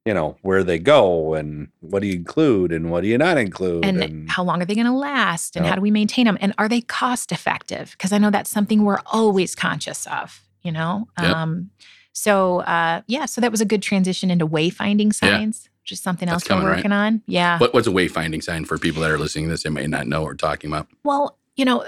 you 0.05 0.13
know 0.15 0.37
where 0.41 0.63
they 0.63 0.79
go, 0.79 1.35
and 1.35 1.67
what 1.79 2.01
do 2.01 2.07
you 2.07 2.15
include, 2.15 2.71
and 2.71 2.89
what 2.89 3.01
do 3.01 3.07
you 3.07 3.17
not 3.17 3.37
include, 3.37 3.85
and 3.85 4.29
how 4.29 4.43
long 4.43 4.61
are 4.61 4.65
they 4.65 4.73
going 4.75 4.87
to 4.87 4.93
last 4.93 5.55
and 5.55 5.65
how 5.65 5.75
do 5.75 5.81
we 5.81 5.91
maintain 5.91 6.25
them 6.25 6.37
and 6.41 6.53
are 6.57 6.67
they 6.67 6.81
cost 6.81 7.31
effective 7.31 7.91
because 7.91 8.11
i 8.11 8.17
know 8.17 8.29
that's 8.31 8.49
something 8.49 8.83
we're 8.83 9.01
always 9.07 9.53
conscious 9.55 10.07
of 10.07 10.41
you 10.63 10.71
know 10.71 11.07
Yep. 11.21 11.35
um 11.35 11.69
so 12.13 12.61
uh 12.61 13.01
yeah 13.07 13.25
so 13.25 13.41
that 13.41 13.51
was 13.51 13.61
a 13.61 13.65
good 13.65 13.81
transition 13.81 14.31
into 14.31 14.47
wayfinding 14.47 15.13
Yeah. 15.21 15.37
Is 15.89 16.01
something 16.01 16.27
That's 16.27 16.43
else 16.43 16.49
we're 16.49 16.55
coming, 16.55 16.67
right? 16.67 16.75
working 16.77 16.91
on 16.91 17.21
yeah 17.27 17.57
What, 17.59 17.73
what's 17.73 17.87
a 17.87 17.91
wayfinding 17.91 18.43
sign 18.43 18.65
for 18.65 18.77
people 18.77 19.01
that 19.03 19.09
are 19.11 19.17
listening 19.17 19.45
to 19.45 19.51
this? 19.51 19.63
They 19.63 19.69
may 19.69 19.87
not 19.87 20.05
know 20.07 20.19
what 20.21 20.27
we're 20.27 20.35
talking 20.35 20.69
about. 20.69 20.87
well 21.05 21.37
you 21.55 21.63
know 21.63 21.85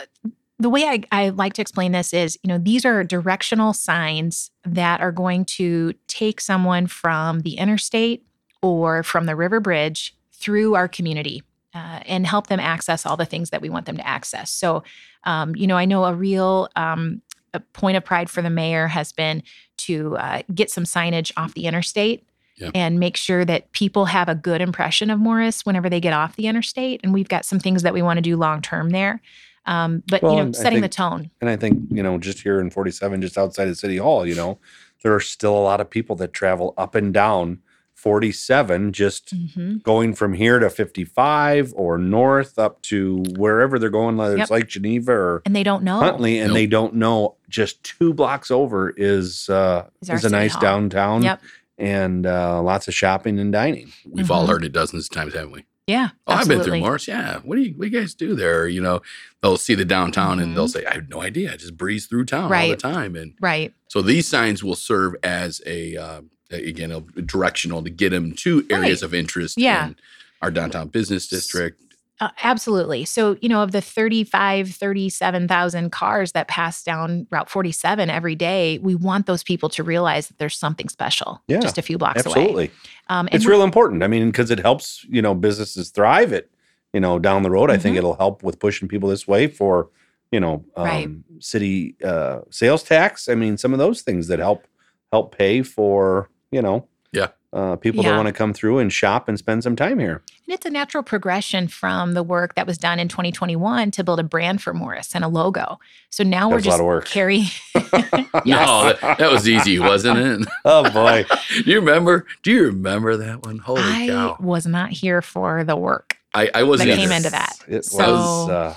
the 0.60 0.70
way 0.70 0.86
I, 0.86 1.04
I 1.12 1.30
like 1.30 1.54
to 1.54 1.62
explain 1.62 1.92
this 1.92 2.14
is 2.14 2.38
you 2.44 2.48
know 2.48 2.58
these 2.58 2.86
are 2.86 3.04
directional 3.04 3.74
signs 3.74 4.52
that 4.64 5.02
are 5.02 5.12
going 5.12 5.44
to 5.46 5.94
take 6.08 6.40
someone 6.40 6.88
from 6.88 7.42
the 7.42 7.58
interstate 7.58 8.26
or 8.62 9.04
from 9.04 9.26
the 9.26 9.36
river 9.36 9.60
bridge 9.60 10.16
through 10.32 10.76
our 10.76 10.88
community 10.88 11.44
uh, 11.74 12.00
and 12.06 12.26
help 12.28 12.48
them 12.48 12.60
access 12.60 13.06
all 13.06 13.18
the 13.18 13.26
things 13.26 13.50
that 13.50 13.62
we 13.62 13.70
want 13.70 13.86
them 13.86 13.98
to 13.98 14.08
access 14.08 14.52
so 14.52 14.84
um, 15.26 15.54
you 15.56 15.68
know 15.68 15.76
i 15.76 15.86
know 15.86 16.06
a 16.06 16.14
real 16.14 16.70
um, 16.76 17.22
a 17.54 17.60
point 17.60 17.98
of 17.98 18.06
pride 18.06 18.30
for 18.30 18.42
the 18.42 18.50
mayor 18.50 18.88
has 18.88 19.12
been 19.12 19.44
to 19.78 20.16
uh, 20.18 20.42
get 20.54 20.70
some 20.72 20.86
signage 20.86 21.32
off 21.36 21.54
the 21.56 21.66
interstate 21.66 22.26
Yeah. 22.56 22.70
and 22.76 23.00
make 23.00 23.18
sure 23.18 23.44
that 23.46 23.72
people 23.72 24.06
have 24.06 24.30
a 24.30 24.36
good 24.36 24.62
impression 24.62 25.10
of 25.10 25.20
morris 25.20 25.66
whenever 25.66 25.90
they 25.90 26.00
get 26.00 26.14
off 26.14 26.36
the 26.36 26.46
interstate 26.48 27.00
and 27.04 27.12
we've 27.14 27.28
got 27.28 27.46
some 27.46 27.60
things 27.60 27.82
that 27.82 27.94
we 27.94 28.02
want 28.04 28.18
to 28.18 28.22
do 28.22 28.38
long 28.38 28.62
term 28.62 28.92
there 28.92 29.22
um, 29.66 30.04
but 30.08 30.22
Well, 30.22 30.36
you 30.38 30.44
know 30.46 30.52
setting 30.52 30.82
think- 30.82 30.92
the 30.92 30.96
tone 30.96 31.32
And 31.42 31.50
I 31.50 31.56
think, 31.56 31.80
you 31.90 32.04
know, 32.04 32.18
just 32.18 32.42
here 32.42 32.60
in 32.60 32.70
47, 32.70 33.22
just 33.22 33.38
outside 33.38 33.70
of 33.70 33.78
City 33.78 33.96
Hall, 33.98 34.26
you 34.28 34.36
know, 34.36 34.60
there 35.04 35.14
are 35.16 35.22
still 35.22 35.56
a 35.58 35.64
lot 35.64 35.80
of 35.80 35.90
people 35.90 36.16
that 36.18 36.34
travel 36.34 36.74
up 36.78 36.96
and 36.96 37.14
down 37.14 37.60
47, 37.96 38.92
just 38.92 39.34
Mhm. 39.34 39.82
going 39.82 40.14
from 40.14 40.34
here 40.34 40.60
to 40.60 40.70
55 40.70 41.74
or 41.78 41.98
north 41.98 42.60
up 42.60 42.82
to 42.84 43.24
wherever 43.38 43.80
they're 43.80 43.90
going, 43.90 44.18
whether 44.18 44.36
Yep. 44.36 44.42
it's 44.44 44.52
like 44.52 44.68
Geneva 44.68 45.14
or 45.14 45.42
and 45.46 45.56
they 45.56 45.64
don't 45.64 45.84
know 45.84 46.00
Huntley, 46.00 46.40
and 46.40 46.50
Nope. 46.50 46.56
they 46.56 46.68
don't 46.68 46.96
know 46.96 47.36
just 47.50 47.84
two 47.84 48.14
blocks 48.14 48.52
over 48.52 48.94
is 48.98 49.50
uh, 49.50 49.86
Is 50.02 50.10
is 50.10 50.26
a 50.26 50.30
nice 50.30 50.52
Hall. 50.54 50.62
downtown 50.62 51.24
Yep. 51.24 51.42
And 51.78 52.26
uh, 52.26 52.62
lots 52.62 52.88
of 52.88 52.94
shopping 52.94 53.40
and 53.40 53.52
dining. 53.52 53.92
We've 54.10 54.30
all 54.32 54.46
Mhm. 54.46 54.50
heard 54.50 54.64
it 54.66 54.72
dozens 54.74 55.06
of 55.06 55.12
times, 55.12 55.34
haven't 55.34 55.52
we? 55.52 55.66
yeah 55.86 56.12
Oh, 56.28 56.34
I've 56.34 56.40
been 56.48 56.60
through 56.60 56.76
absolutely. 56.76 56.80
Morris. 56.80 57.08
Yeah. 57.10 57.40
What 57.44 57.58
do 57.58 57.62
you 57.62 57.72
what 57.76 57.90
do 57.90 57.92
you 57.92 58.00
guys 58.02 58.14
do 58.14 58.36
there? 58.36 58.70
You 58.70 58.80
know, 58.82 59.02
they'll 59.42 59.58
see 59.58 59.76
the 59.76 59.84
downtown 59.84 60.40
and 60.40 60.56
they'll 60.56 60.68
Mhm. 60.68 60.72
say, 60.74 60.86
I 60.86 60.94
have 60.94 61.10
no 61.10 61.22
idea. 61.22 61.52
I 61.52 61.58
just 61.58 61.76
breeze 61.76 62.06
through 62.06 62.24
town 62.26 62.54
all 62.54 62.70
the 62.70 62.76
time. 62.78 63.18
And 63.18 63.34
right 63.42 63.74
so 63.90 64.02
these 64.02 64.26
signs 64.28 64.64
will 64.64 64.76
serve 64.78 65.16
as 65.24 65.62
a 65.66 65.98
uh, 65.98 66.22
again 66.52 66.92
a 66.92 67.02
directional 67.22 67.84
to 67.84 67.90
get 67.90 68.12
them 68.12 68.32
to 68.34 68.66
areas 68.70 69.02
Right. 69.02 69.08
of 69.08 69.14
interest 69.14 69.58
Yeah. 69.60 69.88
in 69.88 69.96
our 70.42 70.52
downtown 70.52 70.88
business 70.88 71.28
district. 71.28 71.82
Uh, 72.20 72.30
absolutely. 72.44 73.06
So, 73.06 73.38
you 73.42 73.50
know, 73.50 73.64
of 73.64 73.72
the 73.72 73.82
35, 73.82 74.70
37,000 74.70 75.92
cars 75.92 76.32
that 76.34 76.48
pass 76.48 76.84
down 76.84 77.28
Route 77.32 77.50
47 77.50 78.10
every 78.10 78.36
day, 78.36 78.78
we 78.80 78.96
want 78.96 79.26
those 79.26 79.44
people 79.44 79.68
to 79.70 79.84
realize 79.84 80.28
that 80.28 80.38
there's 80.38 80.58
something 80.58 80.90
special 80.90 81.42
Yeah, 81.48 81.60
just 81.60 81.78
a 81.78 81.82
few 81.82 81.98
blocks 81.98 82.26
away. 82.26 82.34
Absolutely. 82.40 82.72
Um, 83.10 83.28
It's 83.32 83.46
real 83.46 83.64
important. 83.64 84.04
I 84.04 84.08
mean, 84.08 84.28
because 84.28 84.52
it 84.52 84.60
helps, 84.60 85.04
you 85.10 85.22
know, 85.22 85.34
businesses 85.34 85.90
thrive 85.90 86.32
it, 86.32 86.52
you 86.94 87.00
know, 87.00 87.18
down 87.20 87.42
the 87.44 87.50
road. 87.52 87.72
I 87.72 87.78
think 87.78 87.96
Mhm. 87.96 88.00
it'll 88.00 88.16
help 88.16 88.44
with 88.44 88.60
pushing 88.60 88.88
people 88.88 89.10
this 89.10 89.28
way 89.28 89.48
for, 89.48 89.90
you 90.32 90.40
know, 90.40 90.64
um, 90.78 90.86
Right. 90.86 91.10
city 91.40 91.96
uh, 92.04 92.42
sales 92.52 92.84
tax. 92.84 93.28
I 93.28 93.34
mean, 93.36 93.58
some 93.58 93.74
of 93.74 93.80
those 93.80 94.02
things 94.02 94.28
that 94.28 94.40
help 94.40 94.68
help 95.12 95.36
pay 95.38 95.62
for, 95.64 96.30
you 96.52 96.62
know, 96.62 96.88
Yeah. 97.12 97.28
Uh, 97.54 97.76
people 97.76 98.04
that 98.04 98.16
want 98.16 98.26
to 98.28 98.34
come 98.34 98.54
through 98.54 98.80
and 98.80 98.92
shop 98.92 99.28
and 99.30 99.38
spend 99.38 99.64
some 99.64 99.76
time 99.76 100.00
here. 100.00 100.24
And 100.48 100.54
it's 100.56 100.66
a 100.66 100.70
natural 100.70 101.04
progression 101.04 101.68
from 101.68 102.14
the 102.14 102.24
work 102.24 102.56
that 102.56 102.66
was 102.68 102.78
done 102.78 103.00
in 103.00 103.08
2021 103.08 103.92
to 103.92 104.04
build 104.04 104.20
a 104.20 104.24
brand 104.24 104.62
for 104.62 104.74
Morris 104.74 105.14
and 105.16 105.24
a 105.24 105.28
logo. 105.28 105.80
So 106.10 106.24
now 106.24 106.50
we're 106.50 106.62
That's 106.62 106.66
a 106.66 106.70
lot 106.70 106.74
just 106.74 106.80
of 106.82 106.86
work. 106.88 107.06
carrying. 107.06 107.46
No, 108.46 108.94
that, 109.00 109.18
that 109.20 109.32
was 109.32 109.48
easy, 109.48 109.78
wasn't 109.80 110.18
it? 110.18 110.48
oh 110.66 110.90
boy. 110.92 111.24
Do 111.64 111.70
you 111.72 111.80
remember? 111.80 112.26
Do 112.42 112.52
you 112.52 112.64
remember 112.66 113.16
that 113.18 113.46
one? 113.46 113.60
Holy 113.60 113.82
I 113.82 114.08
cow! 114.08 114.38
was 114.40 114.66
not 114.66 114.90
here 114.90 115.22
for 115.22 115.64
the 115.64 115.76
work. 115.76 116.18
I, 116.34 116.50
I 116.54 116.64
wasn't 116.64 116.90
that 116.90 116.98
came 116.98 117.12
into 117.12 117.30
that. 117.30 117.54
It 117.68 117.86
So- 117.86 117.98
was 118.12 118.50
uh, 118.50 118.76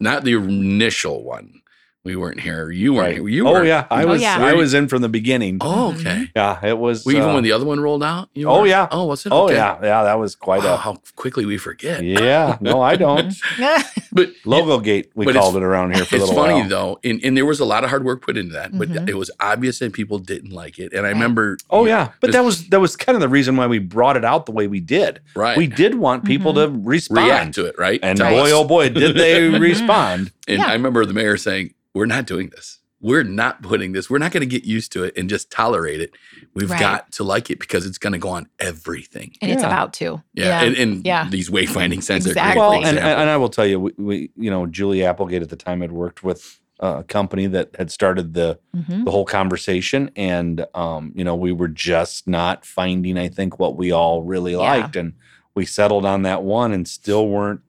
not 0.00 0.24
the 0.24 0.32
initial 0.34 1.22
one. 1.22 1.60
We 2.06 2.14
weren't 2.16 2.38
here. 2.40 2.70
You 2.70 2.94
weren't 2.94 3.06
right. 3.06 3.14
here. 3.16 3.28
You 3.28 3.48
oh 3.48 3.52
were. 3.52 3.64
yeah, 3.64 3.86
I 3.90 4.04
Oh, 4.04 4.06
was 4.08 4.22
yeah. 4.22 4.38
I 4.38 4.52
was 4.54 4.74
in 4.74 4.86
from 4.86 5.02
the 5.02 5.08
beginning. 5.08 5.58
Oh, 5.60 5.92
okay. 5.94 6.30
Yeah, 6.36 6.64
it 6.64 6.78
was. 6.78 7.04
Well, 7.04 7.16
even 7.16 7.30
uh, 7.30 7.34
when 7.34 7.42
the 7.42 7.50
other 7.52 7.64
one 7.66 7.80
rolled 7.80 8.04
out. 8.04 8.28
You 8.32 8.48
Oh, 8.48 8.60
were? 8.60 8.66
yeah. 8.68 8.86
Oh, 8.92 9.06
was 9.06 9.26
it? 9.26 9.32
oh 9.32 9.46
Okay. 9.46 9.54
yeah, 9.56 9.76
yeah, 9.82 10.04
that 10.04 10.18
was 10.18 10.36
quite 10.36 10.62
Wow, 10.62 10.74
a 10.74 10.76
how 10.76 10.96
quickly 11.16 11.44
we 11.44 11.58
forget. 11.58 12.02
yeah. 12.04 12.58
No, 12.60 12.80
I 12.80 12.94
don't. 12.96 13.34
But 14.12 14.30
Logo 14.46 14.78
gate, 14.80 15.10
we 15.14 15.30
called 15.30 15.56
it 15.56 15.62
around 15.62 15.94
here 15.94 16.04
for 16.06 16.16
a 16.16 16.18
little 16.20 16.32
it's 16.34 16.40
funny 16.42 16.60
while. 16.60 16.68
though, 16.68 16.98
and, 17.04 17.20
and 17.22 17.36
there 17.36 17.44
was 17.44 17.60
a 17.60 17.66
lot 17.66 17.84
of 17.84 17.90
hard 17.90 18.02
work 18.02 18.22
put 18.22 18.38
into 18.38 18.52
that, 18.54 18.70
but 18.78 18.88
Mhm. 18.88 19.08
it 19.10 19.14
was 19.14 19.30
obvious 19.40 19.78
that 19.80 19.92
people 19.92 20.18
didn't 20.18 20.52
like 20.52 20.78
it. 20.78 20.94
And 20.94 21.04
I 21.04 21.10
remember. 21.10 21.58
Oh 21.68 21.84
yeah, 21.84 22.12
but 22.20 22.28
Just- 22.28 22.32
that 22.38 22.44
was 22.44 22.68
that 22.68 22.80
was 22.80 22.96
kind 22.96 23.14
of 23.14 23.20
the 23.20 23.28
reason 23.28 23.56
why 23.56 23.66
we 23.66 23.78
brought 23.78 24.16
it 24.16 24.24
out 24.24 24.46
the 24.46 24.52
way 24.52 24.68
we 24.68 24.80
did. 24.80 25.20
right. 25.34 25.58
We 25.58 25.66
did 25.66 25.96
want 25.96 26.24
people 26.24 26.54
to 26.54 26.68
respond, 26.68 27.26
react 27.26 27.54
to 27.56 27.66
it, 27.66 27.74
right? 27.78 28.00
and 28.02 28.16
Tell 28.16 28.30
boy, 28.30 28.46
us. 28.46 28.52
oh 28.52 28.64
boy, 28.64 28.88
did 28.88 29.16
they 29.16 29.48
respond! 29.58 30.30
And 30.48 30.60
Yeah. 30.60 30.68
I 30.68 30.72
remember 30.72 31.04
the 31.04 31.12
mayor 31.12 31.36
saying, 31.36 31.74
"We're 31.96 32.06
not 32.06 32.26
doing 32.26 32.50
this. 32.50 32.78
We're 33.00 33.24
not 33.24 33.62
putting 33.62 33.92
this. 33.92 34.08
We're 34.08 34.18
not 34.18 34.32
going 34.32 34.40
to 34.40 34.46
get 34.46 34.64
used 34.64 34.90
to 34.92 35.04
it 35.04 35.12
and 35.18 35.28
just 35.28 35.50
tolerate 35.50 36.00
it. 36.00 36.10
We've 36.54 36.70
Right. 36.70 36.80
got 36.80 37.12
to 37.12 37.24
like 37.24 37.50
it 37.50 37.58
because 37.58 37.84
it's 37.86 37.98
going 37.98 38.14
to 38.14 38.18
go 38.18 38.30
on 38.30 38.46
everything." 38.58 39.32
and 39.42 39.50
it's 39.50 39.62
about 39.62 39.92
to. 39.94 40.22
Yeah, 40.34 40.62
and, 40.62 40.76
and 40.76 41.06
Yeah. 41.06 41.28
these 41.28 41.48
wayfinding 41.50 42.02
signs 42.02 42.26
are 42.26 42.30
Exactly. 42.30 42.60
great. 42.60 42.82
Well, 42.82 42.86
and, 42.86 42.98
and 42.98 43.30
I 43.30 43.36
will 43.36 43.48
tell 43.50 43.66
you, 43.66 43.80
we, 43.80 43.92
we 43.98 44.30
you 44.36 44.50
know 44.50 44.66
Julie 44.66 45.04
Applegate 45.04 45.42
at 45.42 45.48
the 45.50 45.56
time 45.56 45.80
had 45.80 45.92
worked 45.92 46.22
with 46.24 46.58
a 46.80 47.02
company 47.04 47.46
that 47.46 47.70
had 47.78 47.90
started 47.90 48.34
the 48.34 48.58
Mhm. 48.76 49.04
the 49.06 49.10
whole 49.10 49.24
conversation, 49.24 50.10
and 50.16 50.66
um, 50.74 51.12
you 51.14 51.24
know 51.24 51.34
we 51.34 51.52
were 51.52 51.68
just 51.68 52.26
not 52.28 52.66
finding, 52.66 53.16
I 53.18 53.28
think, 53.28 53.58
what 53.58 53.76
we 53.76 53.92
all 53.92 54.22
really 54.22 54.52
Yeah. 54.52 54.58
liked, 54.58 54.96
and 54.96 55.12
we 55.54 55.64
settled 55.64 56.04
on 56.04 56.20
that 56.22 56.42
one 56.42 56.72
and 56.72 56.86
still 56.86 57.28
weren't 57.28 57.60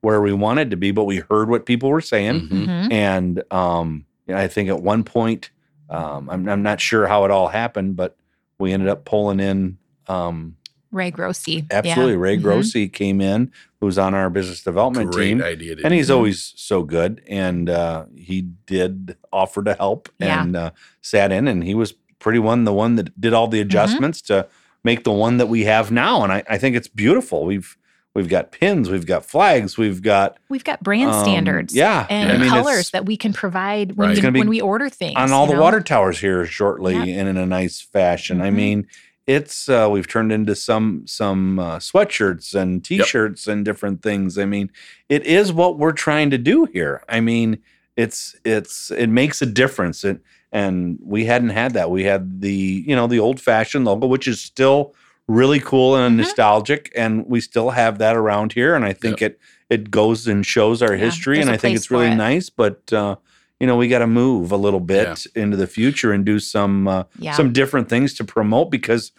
where 0.00 0.20
we 0.20 0.32
wanted 0.32 0.70
to 0.70 0.76
be, 0.76 0.90
but 0.92 1.04
we 1.04 1.18
heard 1.30 1.48
what 1.48 1.66
people 1.66 1.88
were 1.90 2.00
saying. 2.00 2.48
Mhm. 2.48 2.66
Mhm. 2.66 2.92
And 2.92 3.42
um, 3.50 4.04
you 4.26 4.34
know, 4.34 4.40
I 4.40 4.48
think 4.48 4.68
at 4.68 4.82
one 4.82 5.04
point, 5.04 5.50
um, 5.90 6.28
I'm, 6.30 6.48
I'm 6.48 6.62
not 6.62 6.80
sure 6.80 7.06
how 7.06 7.24
it 7.24 7.30
all 7.30 7.48
happened, 7.48 7.96
but 7.96 8.16
we 8.58 8.72
ended 8.72 8.88
up 8.88 9.04
pulling 9.04 9.40
in 9.40 9.78
um, 10.08 10.56
Ray 10.92 11.10
Grossi. 11.10 11.64
absolutely 11.70 12.12
Yeah. 12.14 12.18
Ray 12.20 12.36
Mhm. 12.38 12.42
Grossi 12.42 12.88
came 12.88 13.20
in, 13.20 13.50
who's 13.80 13.98
on 13.98 14.14
our 14.14 14.30
business 14.30 14.62
development 14.62 15.12
Great 15.12 15.28
team, 15.28 15.42
idea. 15.42 15.76
and 15.84 15.92
he's 15.92 16.08
that. 16.08 16.14
always 16.14 16.52
so 16.56 16.82
good. 16.82 17.20
And 17.28 17.68
uh, 17.68 18.06
he 18.14 18.42
did 18.66 19.16
offer 19.32 19.62
to 19.64 19.74
help 19.74 20.08
Yeah. 20.18 20.42
and 20.42 20.56
uh, 20.56 20.70
sat 21.02 21.32
in, 21.32 21.48
and 21.48 21.62
he 21.64 21.74
was 21.74 21.92
pretty 22.18 22.38
one 22.38 22.64
the 22.64 22.72
one 22.72 22.94
that 22.96 23.20
did 23.20 23.32
all 23.32 23.46
the 23.48 23.58
Mm-hmm. 23.58 23.66
adjustments 23.66 24.22
to 24.22 24.46
make 24.84 25.04
the 25.04 25.12
one 25.12 25.36
that 25.38 25.46
we 25.48 25.64
have 25.64 25.90
now. 25.90 26.22
And 26.22 26.32
I, 26.32 26.42
I 26.48 26.58
think 26.58 26.76
it's 26.76 26.88
beautiful. 26.88 27.44
We've 27.44 27.76
we've 28.16 28.28
got 28.28 28.50
pins, 28.50 28.90
we've 28.90 29.06
got 29.06 29.24
flags, 29.24 29.76
we've 29.78 30.02
got 30.02 30.38
We've 30.48 30.64
got 30.64 30.82
brand 30.82 31.10
Um, 31.12 31.22
standards. 31.22 31.74
yeah. 31.74 32.06
And 32.10 32.32
I 32.32 32.38
mean, 32.38 32.48
colors 32.48 32.90
that 32.90 33.06
we 33.06 33.16
can 33.16 33.32
provide 33.32 33.92
when, 33.96 34.08
Right. 34.08 34.08
we, 34.08 34.12
It's 34.14 34.22
gonna 34.22 34.32
be 34.32 34.40
when 34.40 34.48
we 34.48 34.60
order 34.60 34.88
things. 34.88 35.14
on 35.16 35.30
all 35.32 35.44
you 35.44 35.50
the 35.52 35.56
know? 35.56 35.62
water 35.62 35.80
towers 35.80 36.18
here 36.18 36.44
shortly 36.46 36.94
Yep. 36.94 37.06
and 37.18 37.28
in 37.28 37.36
a 37.36 37.46
nice 37.46 37.80
fashion. 37.80 38.40
I 38.40 38.50
Mhm. 38.50 38.54
mean, 38.54 38.86
it's 39.26 39.68
uh, 39.68 39.88
we've 39.90 40.06
turned 40.08 40.32
into 40.32 40.54
some 40.54 41.02
some 41.06 41.58
uh, 41.58 41.76
sweatshirts 41.78 42.54
and 42.54 42.84
t-shirts 42.84 43.46
and 43.46 43.64
different 43.64 44.02
things. 44.02 44.38
I 44.38 44.44
mean, 44.44 44.70
it 45.08 45.24
is 45.26 45.52
what 45.52 45.78
we're 45.78 45.92
trying 45.92 46.30
to 46.30 46.38
do 46.38 46.64
here. 46.72 47.02
I 47.08 47.20
mean, 47.20 47.58
it's 47.96 48.36
it's 48.44 48.90
it 48.92 49.08
makes 49.08 49.42
a 49.42 49.46
difference. 49.46 50.04
It, 50.04 50.20
and 50.52 50.98
we 51.02 51.24
hadn't 51.24 51.50
had 51.50 51.74
that. 51.74 51.90
We 51.90 52.04
had 52.04 52.40
the 52.40 52.84
you 52.86 52.94
know 52.94 53.06
the 53.08 53.18
old 53.18 53.40
fashioned 53.40 53.84
logo, 53.84 54.06
which 54.06 54.28
is 54.28 54.40
still 54.40 54.94
really 55.28 55.58
cool 55.60 55.96
and 55.96 56.14
Mhm. 56.14 56.18
nostalgic, 56.18 56.92
and 56.94 57.26
we 57.26 57.40
still 57.40 57.70
have 57.70 57.98
that 57.98 58.16
around 58.16 58.52
here. 58.52 58.74
And 58.74 58.84
I 58.84 58.92
think 58.92 59.20
it 59.22 59.38
it 59.68 59.90
goes 59.90 60.28
and 60.28 60.46
shows 60.46 60.80
our 60.80 60.94
Yeah, 60.94 61.04
history, 61.06 61.40
and 61.40 61.50
I 61.50 61.56
think 61.56 61.74
it's 61.74 61.90
really 61.90 62.06
it. 62.12 62.14
nice. 62.14 62.50
But 62.50 62.92
uh, 62.92 63.16
you 63.58 63.66
know, 63.66 63.76
we 63.76 63.88
got 63.88 63.98
to 64.00 64.06
move 64.06 64.52
a 64.52 64.56
little 64.56 64.78
bit 64.80 65.26
into 65.34 65.56
the 65.56 65.66
future 65.66 66.12
and 66.12 66.24
do 66.24 66.38
some 66.38 66.86
uh, 66.86 67.04
Yeah. 67.18 67.32
some 67.32 67.52
different 67.52 67.88
things 67.88 68.14
to 68.14 68.24
promote 68.24 68.70
because, 68.70 69.10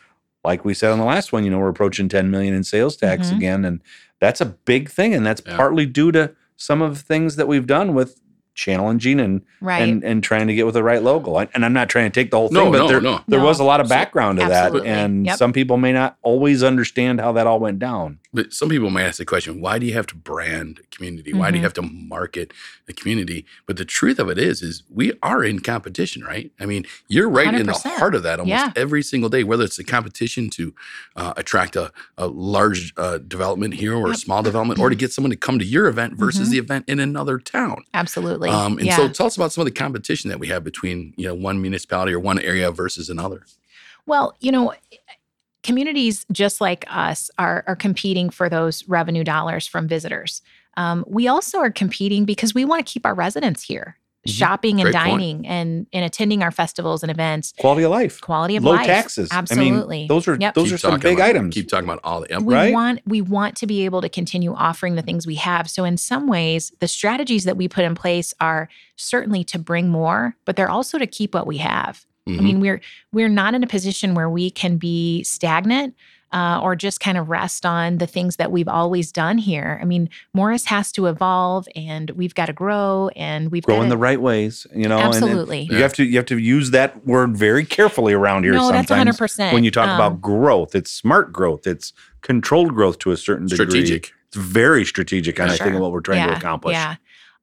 like 0.46 0.64
we 0.64 0.74
said 0.74 0.92
on 0.92 1.00
the 1.00 1.06
last 1.06 1.34
one, 1.34 1.44
you 1.44 1.50
know, 1.52 1.58
we're 1.60 1.68
approaching 1.70 2.08
10 2.08 2.32
million 2.32 2.54
in 2.54 2.64
sales 2.64 2.96
tax 2.96 3.28
Mhm. 3.30 3.36
again, 3.38 3.66
and 3.66 3.82
that's 4.22 4.40
a 4.40 4.46
big 4.46 4.90
thing, 4.90 5.14
and 5.14 5.26
that's 5.26 5.42
Yeah. 5.46 5.58
partly 5.58 5.86
due 5.86 6.12
to 6.14 6.32
some 6.56 6.82
of 6.82 6.96
the 6.98 7.04
things 7.04 7.36
that 7.36 7.48
we've 7.50 7.68
done 7.68 7.94
with 7.94 8.22
challenging 8.58 9.20
and 9.20 9.42
right. 9.62 9.82
and 9.88 10.04
and 10.04 10.24
trying 10.24 10.48
to 10.48 10.54
get 10.56 10.66
with 10.66 10.74
the 10.74 10.84
right 10.84 11.02
logo. 11.02 11.38
And 11.38 11.64
I'm 11.64 11.72
not 11.74 11.88
trying 11.90 12.12
to 12.12 12.20
take 12.22 12.32
the 12.32 12.38
whole 12.38 12.50
No, 12.50 12.64
thing, 12.64 12.72
but 12.74 12.78
no, 12.80 12.88
there 12.88 13.00
no. 13.00 13.22
there 13.28 13.40
No. 13.40 13.46
was 13.46 13.60
a 13.60 13.64
lot 13.64 13.80
of 13.80 13.88
So- 13.88 13.96
background 13.96 14.40
to 14.40 14.46
Absolutely. 14.46 14.90
that, 14.90 15.00
and 15.00 15.26
Yep. 15.28 15.38
some 15.38 15.54
people 15.54 15.78
may 15.78 15.94
not 15.94 16.18
always 16.24 16.64
understand 16.64 17.22
how 17.22 17.32
that 17.34 17.48
all 17.48 17.60
went 17.60 17.80
down. 17.80 18.18
But 18.34 18.52
some 18.54 18.68
people 18.70 18.90
may 18.90 19.04
ask 19.04 19.18
the 19.20 19.26
question, 19.26 19.62
why 19.62 19.80
do 19.80 19.86
you 19.86 19.94
have 19.94 20.06
to 20.08 20.16
brand 20.16 20.80
a 20.84 20.96
community? 20.96 21.34
Why 21.34 21.50
do 21.50 21.58
you 21.58 21.62
Mhm. 21.62 21.64
have 21.64 21.74
to 21.76 21.82
market 21.84 22.52
a 22.90 22.94
community? 22.94 23.46
But 23.66 23.78
the 23.78 23.86
truth 23.86 24.20
of 24.20 24.30
it 24.30 24.38
is, 24.38 24.62
is 24.62 24.84
we 24.94 25.14
are 25.24 25.44
in 25.44 25.60
competition, 25.60 26.24
right? 26.24 26.52
I 26.60 26.66
mean, 26.66 26.86
you're 27.08 27.30
right 27.30 27.54
in 27.54 27.66
the 27.68 27.74
heart 27.74 28.14
of 28.16 28.24
that 28.24 28.40
almost 28.40 28.50
Yeah. 28.50 28.72
every 28.76 29.02
single 29.02 29.30
day, 29.30 29.44
whether 29.44 29.64
it's 29.64 29.80
a 29.80 29.84
competition 29.84 30.50
to 30.52 30.74
uh, 31.16 31.34
attract 31.38 31.76
a, 31.76 31.92
a 32.18 32.28
large 32.28 32.94
uh, 32.98 33.18
development 33.20 33.76
here 33.76 33.96
or 33.96 34.12
a 34.12 34.16
small 34.16 34.44
development, 34.44 34.80
or 34.80 34.90
to 34.90 34.96
get 34.96 35.12
someone 35.14 35.32
to 35.32 35.38
come 35.38 35.58
to 35.60 35.66
your 35.66 35.88
event 35.88 36.16
versus 36.16 36.48
Mhm. 36.50 36.52
the 36.52 36.58
event 36.60 36.86
in 36.88 37.00
another 37.00 37.40
town. 37.40 37.84
Absolutely. 37.94 38.47
Um, 38.50 38.78
and 38.78 38.88
yeah. 38.88 38.96
so 38.96 39.10
tell 39.10 39.28
us 39.28 39.36
about 39.36 39.52
some 39.52 39.62
of 39.62 39.66
the 39.66 39.72
competition 39.72 40.30
that 40.30 40.40
we 40.40 40.48
have 40.48 40.64
between, 40.64 41.14
you 41.18 41.28
know, 41.28 41.34
one 41.34 41.62
municipality 41.62 42.14
or 42.14 42.20
one 42.20 42.40
area 42.40 42.72
versus 42.72 43.10
another. 43.10 43.44
Well, 44.06 44.36
you 44.40 44.52
know, 44.52 44.74
communities 45.64 46.26
just 46.32 46.62
like 46.62 46.86
us 46.88 47.30
are, 47.38 47.64
are 47.68 47.76
competing 47.76 48.30
for 48.30 48.50
those 48.50 48.88
revenue 48.88 49.24
dollars 49.24 49.68
from 49.68 49.88
visitors. 49.88 50.42
Um, 50.78 51.04
we 51.08 51.28
also 51.28 51.60
are 51.60 51.72
competing 51.72 52.24
because 52.24 52.54
we 52.54 52.64
want 52.64 52.86
to 52.86 52.92
keep 52.92 53.06
our 53.06 53.16
residents 53.16 53.64
here. 53.64 53.97
Shopping 54.28 54.82
and 54.82 54.92
Great 54.92 54.96
point. 54.96 55.10
dining 55.12 55.48
and, 55.48 55.88
and 55.94 56.06
attending 56.06 56.44
our 56.44 56.52
festivals 56.52 57.04
and 57.04 57.12
events. 57.12 57.54
Quality 57.60 57.84
of 57.84 57.92
life, 57.92 58.22
Quality 58.22 58.56
of 58.56 58.64
low 58.64 58.74
life. 58.74 58.86
taxes. 58.86 59.30
Absolutely. 59.32 59.98
I 59.98 60.00
mean, 60.02 60.08
those 60.08 60.28
are 60.28 60.38
Yep. 60.40 60.54
those 60.54 60.66
Keep 60.66 60.74
are 60.74 60.78
some 60.78 61.00
big 61.00 61.18
about- 61.18 61.30
items. 61.30 61.54
Keep 61.56 61.68
talking 61.70 61.86
about 61.88 62.00
all 62.04 62.22
the, 62.22 62.28
yep. 62.30 62.42
we 62.42 62.54
right? 62.54 62.74
want 62.74 63.02
we 63.06 63.22
want 63.22 63.56
to 63.58 63.68
be 63.68 63.86
able 63.86 64.02
to 64.02 64.10
continue 64.10 64.54
offering 64.54 64.96
the 64.96 65.02
things 65.02 65.26
we 65.26 65.36
have 65.36 65.70
so 65.70 65.84
in 65.84 65.98
some 65.98 66.28
ways 66.28 66.72
the 66.80 66.88
strategies 66.88 67.44
that 67.46 67.58
we 67.58 67.68
put 67.68 67.84
in 67.86 67.96
place 67.96 68.34
are 68.40 68.70
certainly 68.96 69.44
to 69.44 69.58
bring 69.60 69.88
more 69.90 70.36
but 70.46 70.56
they're 70.56 70.70
also 70.70 70.98
to 70.98 71.08
keep 71.08 71.34
what 71.34 71.46
we 71.48 71.58
have 71.58 72.06
Mhm. 72.28 72.40
i 72.40 72.42
mean 72.42 72.60
we're 72.60 72.82
we're 73.14 73.30
not 73.30 73.54
in 73.54 73.64
a 73.64 73.68
position 73.68 74.14
where 74.16 74.30
we 74.30 74.50
can 74.50 74.78
be 74.78 75.24
stagnant 75.24 75.96
uh, 76.34 76.60
or 76.62 76.76
just 76.76 77.00
kind 77.00 77.18
of 77.18 77.30
rest 77.30 77.66
on 77.66 77.98
the 78.00 78.08
things 78.08 78.36
that 78.36 78.52
we've 78.52 78.68
always 78.68 79.12
done 79.12 79.38
here 79.38 79.80
i 79.82 79.86
mean 79.86 80.10
morris 80.34 80.66
has 80.66 80.92
to 80.92 81.06
evolve 81.06 81.68
and 81.76 82.10
we've 82.12 82.36
got 82.36 82.48
to 82.48 82.54
grow 82.54 83.10
and 83.16 83.50
we've 83.52 83.64
Grow 83.64 83.78
got 83.78 83.84
in 83.84 83.90
the 83.90 83.98
right 83.98 84.20
ways, 84.22 84.68
you 84.76 84.88
know. 84.88 84.98
and- 84.98 85.06
and 85.06 85.16
absolutely 85.16 85.62
you 85.64 85.78
have 85.78 85.94
to 85.94 86.04
you 86.04 86.18
have 86.18 86.26
to 86.28 86.38
use 86.38 86.72
that 86.72 87.06
word 87.06 87.36
very 87.38 87.64
carefully 87.66 88.14
around 88.14 88.44
here. 88.44 88.54
no 88.54 88.72
that's 88.72 88.88
sometimes 88.90 89.18
100% 89.20 89.54
when 89.54 89.64
you 89.64 89.72
talk 89.72 89.88
Um, 89.88 89.96
about 89.96 90.22
growth, 90.22 90.76
it's 90.76 90.92
smart 90.92 91.32
growth, 91.32 91.66
it's 91.66 91.94
controlled 92.22 92.74
growth 92.76 93.00
to 93.00 93.12
a 93.12 93.18
certain 93.18 93.48
degree. 93.48 93.66
strategic. 93.66 94.12
It's 94.28 94.36
very 94.38 94.84
strategic, 94.86 95.40
and 95.40 95.50
I 95.50 95.56
think 95.56 95.76
of 95.76 95.80
what 95.82 95.92
we're 95.94 96.02
trying 96.02 96.28
to 96.28 96.36
accomplish. 96.36 96.74
Yeah. 96.74 96.96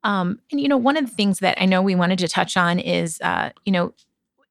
Um, 0.02 0.38
and 0.52 0.60
you 0.60 0.68
know, 0.68 0.76
one 0.76 0.98
of 0.98 1.06
the 1.08 1.12
things 1.14 1.38
that 1.38 1.56
I 1.58 1.64
know 1.64 1.80
we 1.80 1.94
wanted 1.94 2.18
to 2.18 2.28
touch 2.28 2.58
on 2.58 2.78
is, 2.78 3.18
uh, 3.22 3.50
you 3.64 3.72
know, 3.72 3.94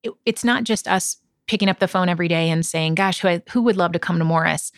it, 0.01 0.11
it's 0.25 0.43
not 0.43 0.63
just 0.63 0.87
us 0.87 1.17
picking 1.47 1.69
up 1.69 1.79
the 1.79 1.87
phone 1.87 2.09
every 2.09 2.27
day 2.27 2.49
and 2.49 2.65
saying, 2.65 2.95
"Gosh, 2.95 3.19
who, 3.21 3.41
who 3.51 3.61
would 3.63 3.77
love 3.77 3.91
to 3.93 3.99
come 3.99 4.17
to 4.19 4.25
Morris?" 4.25 4.71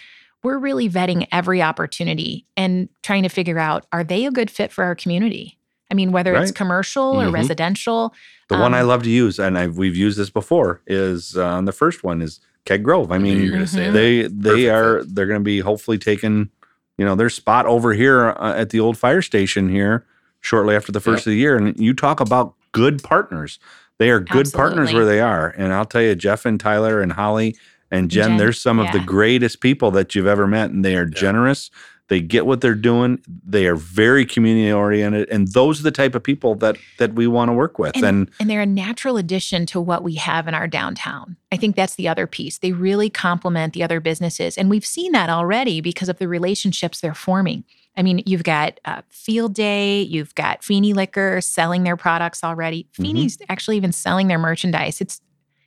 We're 0.43 0.57
really 0.59 0.87
vetting 0.89 1.27
every 1.31 1.61
opportunity 1.61 2.45
and 2.55 2.87
trying 3.01 3.23
to 3.23 3.29
figure 3.29 3.57
out 3.57 3.85
are 3.91 4.03
they 4.03 4.25
a 4.25 4.31
good 4.31 4.51
fit 4.51 4.71
for 4.71 4.83
our 4.83 4.93
community. 4.95 5.57
I 5.89 5.95
mean, 5.95 6.11
whether 6.11 6.35
it's 6.35 6.51
commercial 6.51 7.19
or 7.21 7.27
Mhm. 7.27 7.33
residential. 7.33 8.13
The 8.49 8.57
one 8.57 8.73
I 8.75 8.81
Um, 8.81 8.87
love 8.87 9.03
to 9.03 9.09
use, 9.09 9.39
and 9.39 9.57
I've, 9.57 9.77
we've 9.77 9.95
used 9.95 10.17
this 10.19 10.29
before, 10.29 10.81
is 10.85 11.35
uh, 11.37 11.61
the 11.61 11.71
first 11.71 12.03
one 12.03 12.21
is 12.21 12.39
Keg 12.65 12.83
Grove. 12.83 13.11
I 13.11 13.15
I 13.15 13.17
knew 13.17 13.29
you 13.29 13.35
mean, 13.37 13.45
were 13.45 13.51
going 13.57 13.65
to 13.65 13.71
say 13.71 13.87
Mhm. 13.87 13.93
they 13.93 14.21
they 14.23 14.65
Perfect 14.67 14.75
are 14.75 15.03
they're 15.05 15.25
going 15.27 15.39
to 15.39 15.43
be 15.43 15.59
hopefully 15.59 15.97
taking 15.97 16.49
you 16.97 17.05
know 17.05 17.15
their 17.15 17.29
spot 17.29 17.65
over 17.65 17.93
here 17.93 18.29
uh, 18.39 18.53
at 18.55 18.69
the 18.69 18.79
old 18.79 18.97
fire 18.97 19.21
station 19.21 19.69
here 19.69 20.05
shortly 20.41 20.75
after 20.75 20.91
the 20.91 20.99
first 21.01 21.25
of 21.25 21.31
the 21.31 21.37
year 21.37 21.55
and 21.57 21.77
you 21.79 21.93
talk 21.93 22.19
about 22.19 22.53
good 22.71 23.01
partners 23.03 23.57
they 23.99 24.09
are 24.09 24.19
good 24.19 24.51
partners 24.53 24.93
where 24.93 25.05
they 25.05 25.19
are 25.19 25.49
and 25.57 25.73
i'll 25.73 25.85
tell 25.85 26.01
you 26.01 26.15
jeff 26.15 26.45
and 26.45 26.59
tyler 26.59 27.01
and 27.01 27.13
holly 27.13 27.55
and 27.91 28.09
jen, 28.09 28.29
Jen, 28.29 28.37
they're 28.37 28.53
some 28.53 28.79
of 28.79 28.91
the 28.91 28.99
greatest 28.99 29.61
people 29.61 29.91
that 29.91 30.15
you've 30.15 30.27
ever 30.27 30.47
met 30.47 30.69
and 30.71 30.83
they 30.83 30.95
are 30.95 31.05
generous 31.05 31.69
they 32.07 32.21
get 32.21 32.45
what 32.45 32.61
they're 32.61 32.75
doing 32.75 33.21
they 33.45 33.65
are 33.67 33.75
very 33.75 34.25
community 34.25 34.71
oriented 34.71 35.29
and 35.29 35.47
those 35.53 35.79
are 35.79 35.83
the 35.83 35.91
type 35.91 36.15
of 36.15 36.23
people 36.23 36.55
that 36.55 36.77
that 36.97 37.13
we 37.13 37.27
want 37.27 37.49
to 37.49 37.53
work 37.53 37.79
with 37.79 37.95
and, 37.95 38.05
and, 38.05 38.31
and 38.39 38.49
they're 38.49 38.61
a 38.61 38.65
natural 38.65 39.17
addition 39.17 39.65
to 39.65 39.81
what 39.81 40.03
we 40.03 40.15
have 40.15 40.47
in 40.47 40.53
our 40.53 40.67
downtown. 40.67 41.37
I 41.51 41.57
think 41.57 41.75
that's 41.75 41.95
the 41.95 42.07
other 42.07 42.27
piece. 42.27 42.57
They 42.57 42.73
really 42.73 43.09
complement 43.09 43.73
the 43.73 43.83
other 43.83 43.99
businesses. 43.99 44.57
And 44.57 44.69
we've 44.69 44.85
seen 44.85 45.13
that 45.13 45.29
already 45.29 45.81
because 45.81 46.09
of 46.09 46.17
the 46.17 46.27
relationships 46.27 46.99
they're 46.99 47.13
forming. 47.13 47.63
I 47.97 48.03
mean, 48.03 48.23
you've 48.25 48.43
got 48.43 48.79
uh, 48.85 49.01
Field 49.09 49.53
Day, 49.53 50.01
you've 50.01 50.35
got 50.35 50.63
Feeney 50.63 50.93
Liquor 50.93 51.39
selling 51.41 51.83
their 51.83 51.97
products 51.97 52.43
already. 52.43 52.87
Mm-hmm. 52.99 53.43
Actually 53.49 53.77
even 53.77 53.91
selling 53.91 54.27
their 54.27 54.39
merchandise. 54.39 55.01
It's 55.01 55.21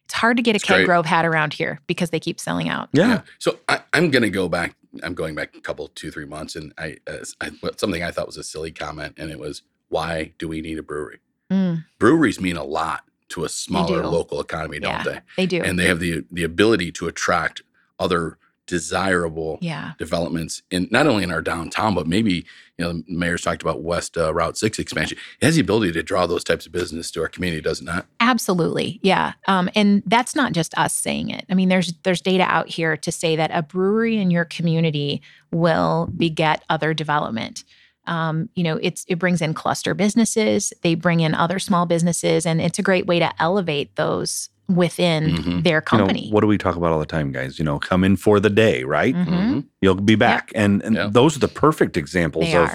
it's 0.05 0.15
hard 0.15 0.39
to 0.39 0.43
get 0.43 0.53
a 0.53 0.57
It's 0.57 0.65
Keg 0.65 0.77
great. 0.77 0.87
Grove 0.87 1.05
hat 1.05 1.27
around 1.27 1.53
here 1.53 1.81
because 1.87 2.09
they 2.09 2.21
keep 2.21 2.41
selling 2.41 2.71
out. 2.71 2.89
yeah, 2.93 3.21
So 3.39 3.59
I, 3.69 3.81
I'm 3.93 4.11
going 4.11 4.23
to 4.23 4.31
go 4.31 4.49
back. 4.49 4.75
I'm 5.03 5.13
going 5.13 5.35
back 5.35 5.55
a 5.55 5.61
couple, 5.61 5.89
two, 5.89 6.11
three 6.11 6.25
months, 6.25 6.57
and 6.57 6.73
I, 6.79 6.97
uh, 7.07 7.19
I 7.43 7.51
something 7.77 8.03
I 8.03 8.11
thought 8.11 8.27
was 8.27 8.39
a 8.39 8.43
silly 8.43 8.73
comment, 8.73 9.17
and 9.19 9.31
it 9.31 9.39
was, 9.39 9.63
"Why 9.91 10.33
do 10.39 10.49
we 10.49 10.63
need 10.63 10.79
a 10.79 10.83
brewery?" 10.83 11.21
Mm, 11.53 11.85
Breweries 11.99 12.41
mean 12.41 12.57
a 12.57 12.65
lot 12.65 13.05
to 13.31 13.45
a 13.45 13.51
smaller 13.51 14.07
local 14.07 14.41
economy, 14.41 14.81
don't 14.81 14.93
yeah, 14.93 15.03
they? 15.03 15.21
they 15.37 15.47
do. 15.47 15.63
And 15.63 15.79
they 15.79 15.87
have 15.87 16.01
the 16.01 16.25
the 16.31 16.43
ability 16.43 16.91
to 16.93 17.07
attract 17.07 17.63
other 17.99 18.39
desirable 18.69 19.59
yeah. 19.61 19.93
developments 19.99 20.63
in 20.71 20.87
not 20.93 21.09
only 21.09 21.25
in 21.25 21.33
our 21.33 21.43
downtown, 21.43 21.95
but 21.95 22.07
maybe 22.07 22.45
you 22.77 22.85
know 22.85 22.93
the 22.93 23.05
mayor's 23.09 23.43
talked 23.43 23.63
about 23.63 23.83
West 23.83 24.17
uh, 24.17 24.33
Route 24.33 24.57
Six 24.57 24.79
expansion. 24.79 25.19
It 25.41 25.47
has 25.47 25.57
the 25.57 25.63
ability 25.63 25.93
to 25.93 26.03
draw 26.05 26.27
those 26.27 26.45
types 26.45 26.67
of 26.67 26.73
business 26.73 27.11
to 27.13 27.23
our 27.23 27.29
community, 27.29 27.61
does 27.63 27.81
it 27.81 27.85
not? 27.85 28.07
Absolutely, 28.21 29.01
yeah, 29.03 29.33
um, 29.49 29.69
and 29.75 30.05
that's 30.07 30.37
not 30.37 30.53
just 30.53 30.77
us 30.79 30.95
saying 30.95 31.31
it. 31.31 31.45
I 31.51 31.55
mean, 31.55 31.69
there's 31.69 31.95
there's 32.05 32.21
data 32.21 32.45
out 32.45 32.69
here 32.69 32.97
to 32.97 33.11
say 33.11 33.35
that 33.35 33.51
a 33.53 33.63
brewery 33.63 34.19
in 34.19 34.31
your 34.31 34.45
community 34.45 35.23
will 35.51 36.09
beget 36.17 36.63
other 36.71 36.95
development. 36.95 37.65
Um, 38.07 38.49
you 38.55 38.63
know, 38.63 38.79
it's 38.81 39.05
it 39.09 39.19
brings 39.19 39.43
in 39.43 39.55
cluster 39.55 39.95
businesses, 39.95 40.73
they 40.83 40.95
bring 40.95 41.21
in 41.21 41.35
other 41.35 41.59
small 41.59 41.87
businesses, 41.87 42.47
and 42.47 42.61
it's 42.61 42.79
a 42.79 42.83
great 42.83 43.07
way 43.07 43.19
to 43.19 43.43
elevate 43.43 43.97
those 43.97 44.51
within 44.69 45.25
Mhm. 45.37 45.65
their 45.65 45.77
you 45.93 45.99
know, 45.99 46.05
company. 46.05 46.29
what 46.31 46.43
do 46.43 46.47
we 46.47 46.59
talk 46.59 46.77
about 46.77 46.93
all 46.93 46.99
the 46.99 47.07
time 47.07 47.33
guys 47.33 47.59
you 47.59 47.65
know 47.65 47.79
come 47.79 48.05
in 48.05 48.17
for 48.17 48.39
the 48.39 48.51
day 48.51 48.85
right 48.85 49.15
Mhm. 49.15 49.27
Mhm. 49.27 49.65
you'll 49.81 49.95
be 49.95 50.15
back 50.15 50.53
and, 50.55 50.83
and 50.83 50.95
Yeah. 50.97 51.09
those 51.11 51.37
are 51.37 51.41
the 51.41 51.49
perfect 51.49 51.97
examples 51.97 52.45
They 52.47 52.55
of 52.57 52.71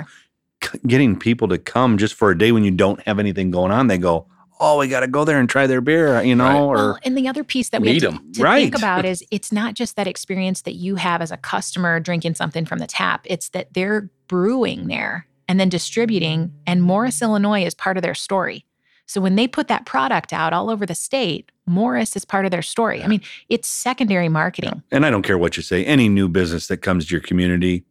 c- 0.63 0.79
getting 0.87 1.17
people 1.17 1.47
to 1.49 1.57
come 1.59 1.97
just 1.99 2.15
for 2.15 2.31
a 2.31 2.37
day 2.37 2.51
when 2.51 2.63
you 2.63 2.71
don't 2.71 2.99
have 3.05 3.19
anything 3.19 3.51
going 3.51 3.71
on 3.71 3.87
they 3.87 3.97
go 3.99 4.27
oh, 4.59 4.77
we 4.79 4.87
got 4.87 5.01
to 5.01 5.07
go 5.07 5.25
there 5.25 5.39
and 5.39 5.49
try 5.49 5.67
their 5.67 5.81
beer, 5.81 6.21
you 6.23 6.35
know, 6.35 6.45
Right. 6.45 6.55
or 6.61 6.75
Well, 6.75 6.99
and 7.03 7.17
the 7.17 7.27
other 7.27 7.43
piece 7.43 7.67
that 7.69 7.81
we 7.81 7.89
Meet 7.93 8.03
have 8.03 8.13
'em. 8.13 8.19
to, 8.31 8.39
to 8.39 8.43
Right. 8.43 8.61
think 8.61 8.77
about 8.77 9.03
is 9.03 9.21
it's 9.29 9.51
not 9.51 9.73
just 9.73 9.97
that 9.97 10.07
experience 10.07 10.61
that 10.61 10.75
you 10.75 10.95
have 10.95 11.21
as 11.21 11.31
a 11.31 11.37
customer 11.37 11.99
drinking 11.99 12.35
something 12.35 12.63
from 12.65 12.79
the 12.79 12.87
tap. 12.87 13.25
It's 13.25 13.49
that 13.49 13.73
they're 13.73 14.09
brewing 14.29 14.87
there 14.87 15.25
and 15.49 15.59
then 15.59 15.67
distributing, 15.67 16.53
and 16.65 16.81
Morris, 16.81 17.21
Illinois 17.21 17.65
is 17.65 17.73
part 17.73 17.97
of 17.97 18.03
their 18.03 18.13
story. 18.15 18.65
So 19.05 19.19
when 19.19 19.35
they 19.35 19.49
put 19.49 19.67
that 19.67 19.85
product 19.85 20.31
out 20.31 20.53
all 20.53 20.69
over 20.69 20.85
the 20.85 20.95
state, 20.95 21.51
Morris 21.65 22.15
is 22.15 22.25
part 22.25 22.45
of 22.45 22.51
their 22.51 22.61
story. 22.61 23.03
I 23.03 23.07
mean, 23.07 23.21
it's 23.49 23.67
secondary 23.67 24.29
marketing. 24.29 24.83
and 24.91 25.05
I 25.05 25.09
don't 25.09 25.23
care 25.23 25.37
what 25.37 25.55
you 25.57 25.63
say, 25.63 25.85
any 25.85 26.09
new 26.09 26.27
business 26.27 26.67
that 26.67 26.77
comes 26.77 27.05
to 27.07 27.11
your 27.11 27.21
community 27.21 27.85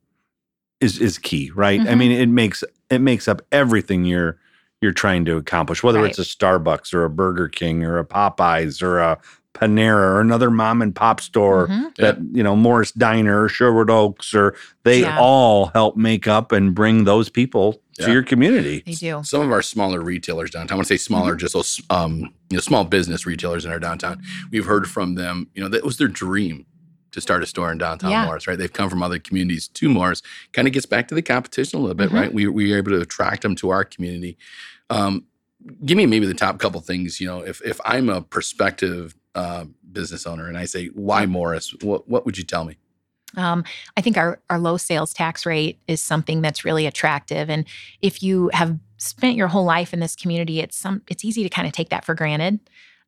is 0.80 0.98
is 0.98 1.16
key, 1.18 1.50
right? 1.54 1.80
I 1.80 1.84
Mhm. 1.94 1.98
mean, 1.98 2.10
it 2.12 2.28
makes 2.28 2.64
it 2.90 3.00
makes 3.00 3.28
up 3.28 3.40
everything 3.52 4.04
you're 4.04 4.38
you're 4.82 4.92
trying 4.92 5.24
to 5.24 5.36
accomplish, 5.36 5.82
whether 5.82 6.00
Right. 6.02 6.10
it's 6.10 6.18
a 6.18 6.22
Starbucks 6.22 6.92
or 6.92 7.04
a 7.04 7.10
Burger 7.10 7.48
King 7.48 7.84
or 7.84 7.98
a 7.98 8.04
Popeyes 8.04 8.82
or 8.82 8.98
a 8.98 9.16
Panera 9.54 10.14
or 10.14 10.20
another 10.20 10.50
mom 10.50 10.80
and 10.82 10.94
pop 10.94 11.20
store 11.20 11.68
Mhm. 11.68 11.94
that 11.96 12.18
you 12.32 12.42
know 12.42 12.56
Morris 12.56 12.90
Diner 12.90 13.44
or 13.44 13.48
Sherwood 13.48 13.90
Oaks 13.90 14.34
or 14.34 14.54
they 14.84 15.00
Yeah. 15.02 15.18
all 15.18 15.66
help 15.74 15.96
make 15.96 16.26
up 16.26 16.52
and 16.52 16.74
bring 16.74 17.04
those 17.04 17.28
people 17.28 17.80
Yeah. 17.98 18.06
to 18.06 18.12
your 18.12 18.22
community. 18.22 18.82
They 18.84 18.92
do. 18.94 19.20
some 19.22 19.42
of 19.42 19.52
our 19.52 19.60
smaller 19.62 20.00
retailers 20.00 20.50
downtown. 20.50 20.74
I 20.74 20.78
want 20.78 20.88
to 20.88 20.94
say 20.94 20.98
smaller, 20.98 21.36
just 21.36 21.52
those 21.54 21.80
um, 21.90 22.20
you 22.50 22.56
know, 22.56 22.60
small 22.60 22.84
business 22.84 23.26
retailers 23.26 23.64
in 23.66 23.70
our 23.70 23.78
downtown. 23.78 24.22
We've 24.50 24.64
heard 24.64 24.88
from 24.88 25.14
them. 25.16 25.48
You 25.54 25.62
know, 25.62 25.68
that 25.68 25.84
was 25.84 25.98
their 25.98 26.08
dream 26.08 26.64
to 27.12 27.20
start 27.20 27.42
a 27.42 27.46
store 27.46 27.70
in 27.72 27.78
downtown 27.78 28.10
Yeah. 28.10 28.24
Morris. 28.26 28.46
Right? 28.46 28.58
They've 28.58 28.72
come 28.72 28.90
from 28.90 29.02
other 29.02 29.18
communities 29.18 29.68
to 29.68 29.88
Morris. 29.88 30.22
Kind 30.52 30.66
of 30.68 30.74
gets 30.74 30.86
back 30.86 31.08
to 31.08 31.14
the 31.14 31.22
competition 31.22 31.78
a 31.78 31.82
little 31.82 31.94
bit, 31.94 32.10
Mhm. 32.10 32.14
right? 32.14 32.34
We 32.34 32.46
we 32.48 32.70
were 32.70 32.78
able 32.78 32.92
to 32.92 33.00
attract 33.00 33.42
them 33.42 33.54
to 33.56 33.70
our 33.70 33.84
community. 33.84 34.36
Um, 34.90 35.24
give 35.84 35.96
me 35.96 36.06
maybe 36.06 36.26
the 36.26 36.34
top 36.34 36.58
couple 36.58 36.80
things. 36.80 37.20
You 37.20 37.26
know, 37.28 37.40
if 37.40 37.60
if 37.64 37.80
I'm 37.84 38.08
a 38.08 38.20
prospective 38.22 39.14
uh, 39.34 39.64
business 39.92 40.26
owner 40.26 40.46
and 40.48 40.58
I 40.58 40.64
say 40.66 40.88
why 40.88 41.24
Morris, 41.26 41.74
what 41.82 42.08
what 42.08 42.26
would 42.26 42.36
you 42.36 42.44
tell 42.44 42.64
me? 42.64 42.76
Um, 43.34 43.64
I 43.96 44.02
think 44.02 44.18
our, 44.18 44.40
our 44.50 44.58
low 44.58 44.76
sales 44.76 45.14
tax 45.14 45.46
rate 45.46 45.78
is 45.88 46.02
something 46.02 46.42
that's 46.42 46.66
really 46.66 46.84
attractive. 46.84 47.48
And 47.48 47.64
if 48.02 48.22
you 48.22 48.50
have 48.52 48.78
spent 48.98 49.36
your 49.36 49.48
whole 49.48 49.64
life 49.64 49.94
in 49.94 50.00
this 50.00 50.14
community, 50.14 50.60
it's 50.60 50.76
some 50.76 51.00
it's 51.08 51.24
easy 51.24 51.42
to 51.42 51.48
kind 51.48 51.66
of 51.66 51.72
take 51.72 51.88
that 51.88 52.04
for 52.04 52.14
granted. 52.14 52.60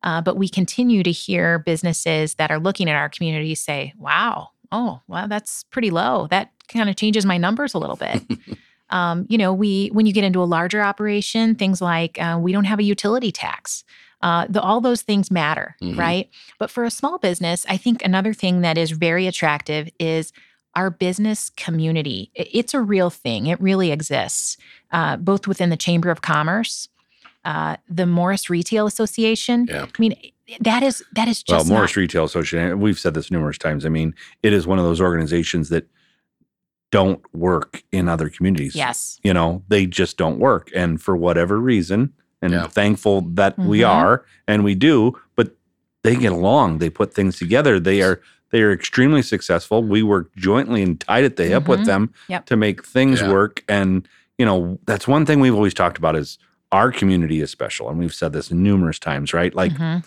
Uh, 0.05 0.21
but 0.21 0.37
we 0.37 0.47
continue 0.47 1.03
to 1.03 1.11
hear 1.11 1.59
businesses 1.59 2.35
that 2.35 2.51
are 2.51 2.59
looking 2.59 2.89
at 2.89 2.95
our 2.95 3.09
community 3.09 3.55
say, 3.55 3.91
"Wow, 3.97 4.51
oh, 4.71 5.01
well, 5.07 5.27
that's 5.27 5.63
pretty 5.71 5.89
low. 5.91 6.27
That 6.29 6.51
kind 6.69 6.89
of 6.89 6.95
changes 6.95 7.25
my 7.25 7.37
numbers 7.37 7.73
a 7.73 7.77
little 7.79 7.97
bit." 7.97 8.23
um, 8.91 9.25
you 9.29 9.37
know, 9.37 9.51
we 9.53 9.87
when 9.89 10.05
you 10.05 10.13
get 10.13 10.23
into 10.23 10.41
a 10.41 10.45
larger 10.45 10.81
operation, 10.81 11.55
things 11.55 11.81
like 11.81 12.17
uh, 12.21 12.37
we 12.41 12.53
don't 12.53 12.65
have 12.65 12.79
a 12.79 12.83
utility 12.83 13.31
tax. 13.31 13.83
Uh, 14.21 14.45
the, 14.49 14.61
all 14.61 14.79
those 14.81 15.01
things 15.03 15.29
matter, 15.29 15.75
Mhm. 15.83 15.97
right? 15.97 16.29
But 16.57 16.71
for 16.71 16.83
a 16.83 16.89
small 16.89 17.17
business, 17.19 17.65
I 17.69 17.77
think 17.77 18.03
another 18.03 18.33
thing 18.33 18.61
that 18.61 18.77
is 18.77 18.91
very 18.91 19.27
attractive 19.27 19.89
is 19.99 20.31
our 20.73 20.89
business 20.89 21.51
community. 21.57 22.31
It's 22.33 22.73
a 22.73 22.81
real 22.81 23.09
thing. 23.09 23.47
It 23.47 23.61
really 23.61 23.91
exists, 23.91 24.57
uh, 24.91 25.17
both 25.17 25.47
within 25.47 25.69
the 25.69 25.77
Chamber 25.77 26.09
of 26.11 26.21
Commerce, 26.21 26.87
uh, 27.45 27.77
the 27.87 28.05
Morris 28.05 28.49
Retail 28.49 28.85
Association. 28.87 29.67
Yeah. 29.69 29.85
I 29.85 29.99
mean, 30.01 30.15
that 30.59 30.83
is 30.83 31.03
that 31.13 31.27
is 31.27 31.43
Well, 31.47 31.59
just 31.59 31.69
Morris 31.69 31.91
not, 31.91 32.01
Retail 32.01 32.23
Association, 32.25 32.79
we've 32.79 32.99
said 32.99 33.13
this 33.13 33.31
numerous 33.31 33.57
times. 33.57 33.85
I 33.85 33.89
mean, 33.89 34.13
it 34.43 34.51
is 34.53 34.67
one 34.67 34.79
of 34.79 34.85
those 34.85 34.99
organizations 35.01 35.69
that 35.69 35.87
don't 36.91 37.21
work 37.33 37.83
in 37.91 38.07
other 38.07 38.29
communities. 38.29 38.75
yes, 38.75 39.19
You 39.23 39.33
know, 39.33 39.63
they 39.67 39.85
just 39.85 40.17
don't 40.17 40.39
work. 40.39 40.69
And 40.75 41.01
for 41.01 41.15
whatever 41.17 41.59
reason, 41.59 42.13
and 42.41 42.53
Yeah. 42.53 42.67
thankful 42.67 43.21
that 43.33 43.57
we 43.57 43.79
Mhm. 43.79 43.89
are 43.89 44.25
and 44.47 44.63
we 44.63 44.75
do, 44.75 45.19
but 45.35 45.55
they 46.03 46.15
get 46.15 46.31
along. 46.31 46.77
They 46.77 46.89
put 46.89 47.13
things 47.13 47.37
together. 47.37 47.79
They 47.79 48.01
are 48.01 48.21
they 48.51 48.61
are 48.61 48.71
extremely 48.71 49.21
successful. 49.23 49.83
We 49.83 50.01
work 50.03 50.33
jointly 50.37 50.81
and 50.83 50.97
tied 50.99 51.25
at 51.25 51.35
the 51.35 51.45
hip 51.45 51.67
with 51.67 51.81
Mhm. 51.81 51.85
them 51.85 52.13
Yep. 52.29 52.45
to 52.45 52.55
make 52.55 52.85
things 52.85 53.19
Yeah. 53.19 53.31
work. 53.31 53.63
And, 53.67 54.07
you 54.37 54.45
know, 54.45 54.79
that's 54.85 55.07
one 55.09 55.25
thing 55.25 55.41
we've 55.41 55.55
always 55.55 55.73
talked 55.73 55.97
about 55.97 56.15
is 56.15 56.37
our 56.75 56.91
community 56.91 57.39
is 57.41 57.49
special. 57.49 57.89
And 57.89 57.97
we've 57.97 58.13
said 58.13 58.33
this 58.33 58.51
numerous 58.51 58.99
times, 58.99 59.33
right? 59.33 59.53
Like 59.55 59.71
Mhm. 59.73 60.03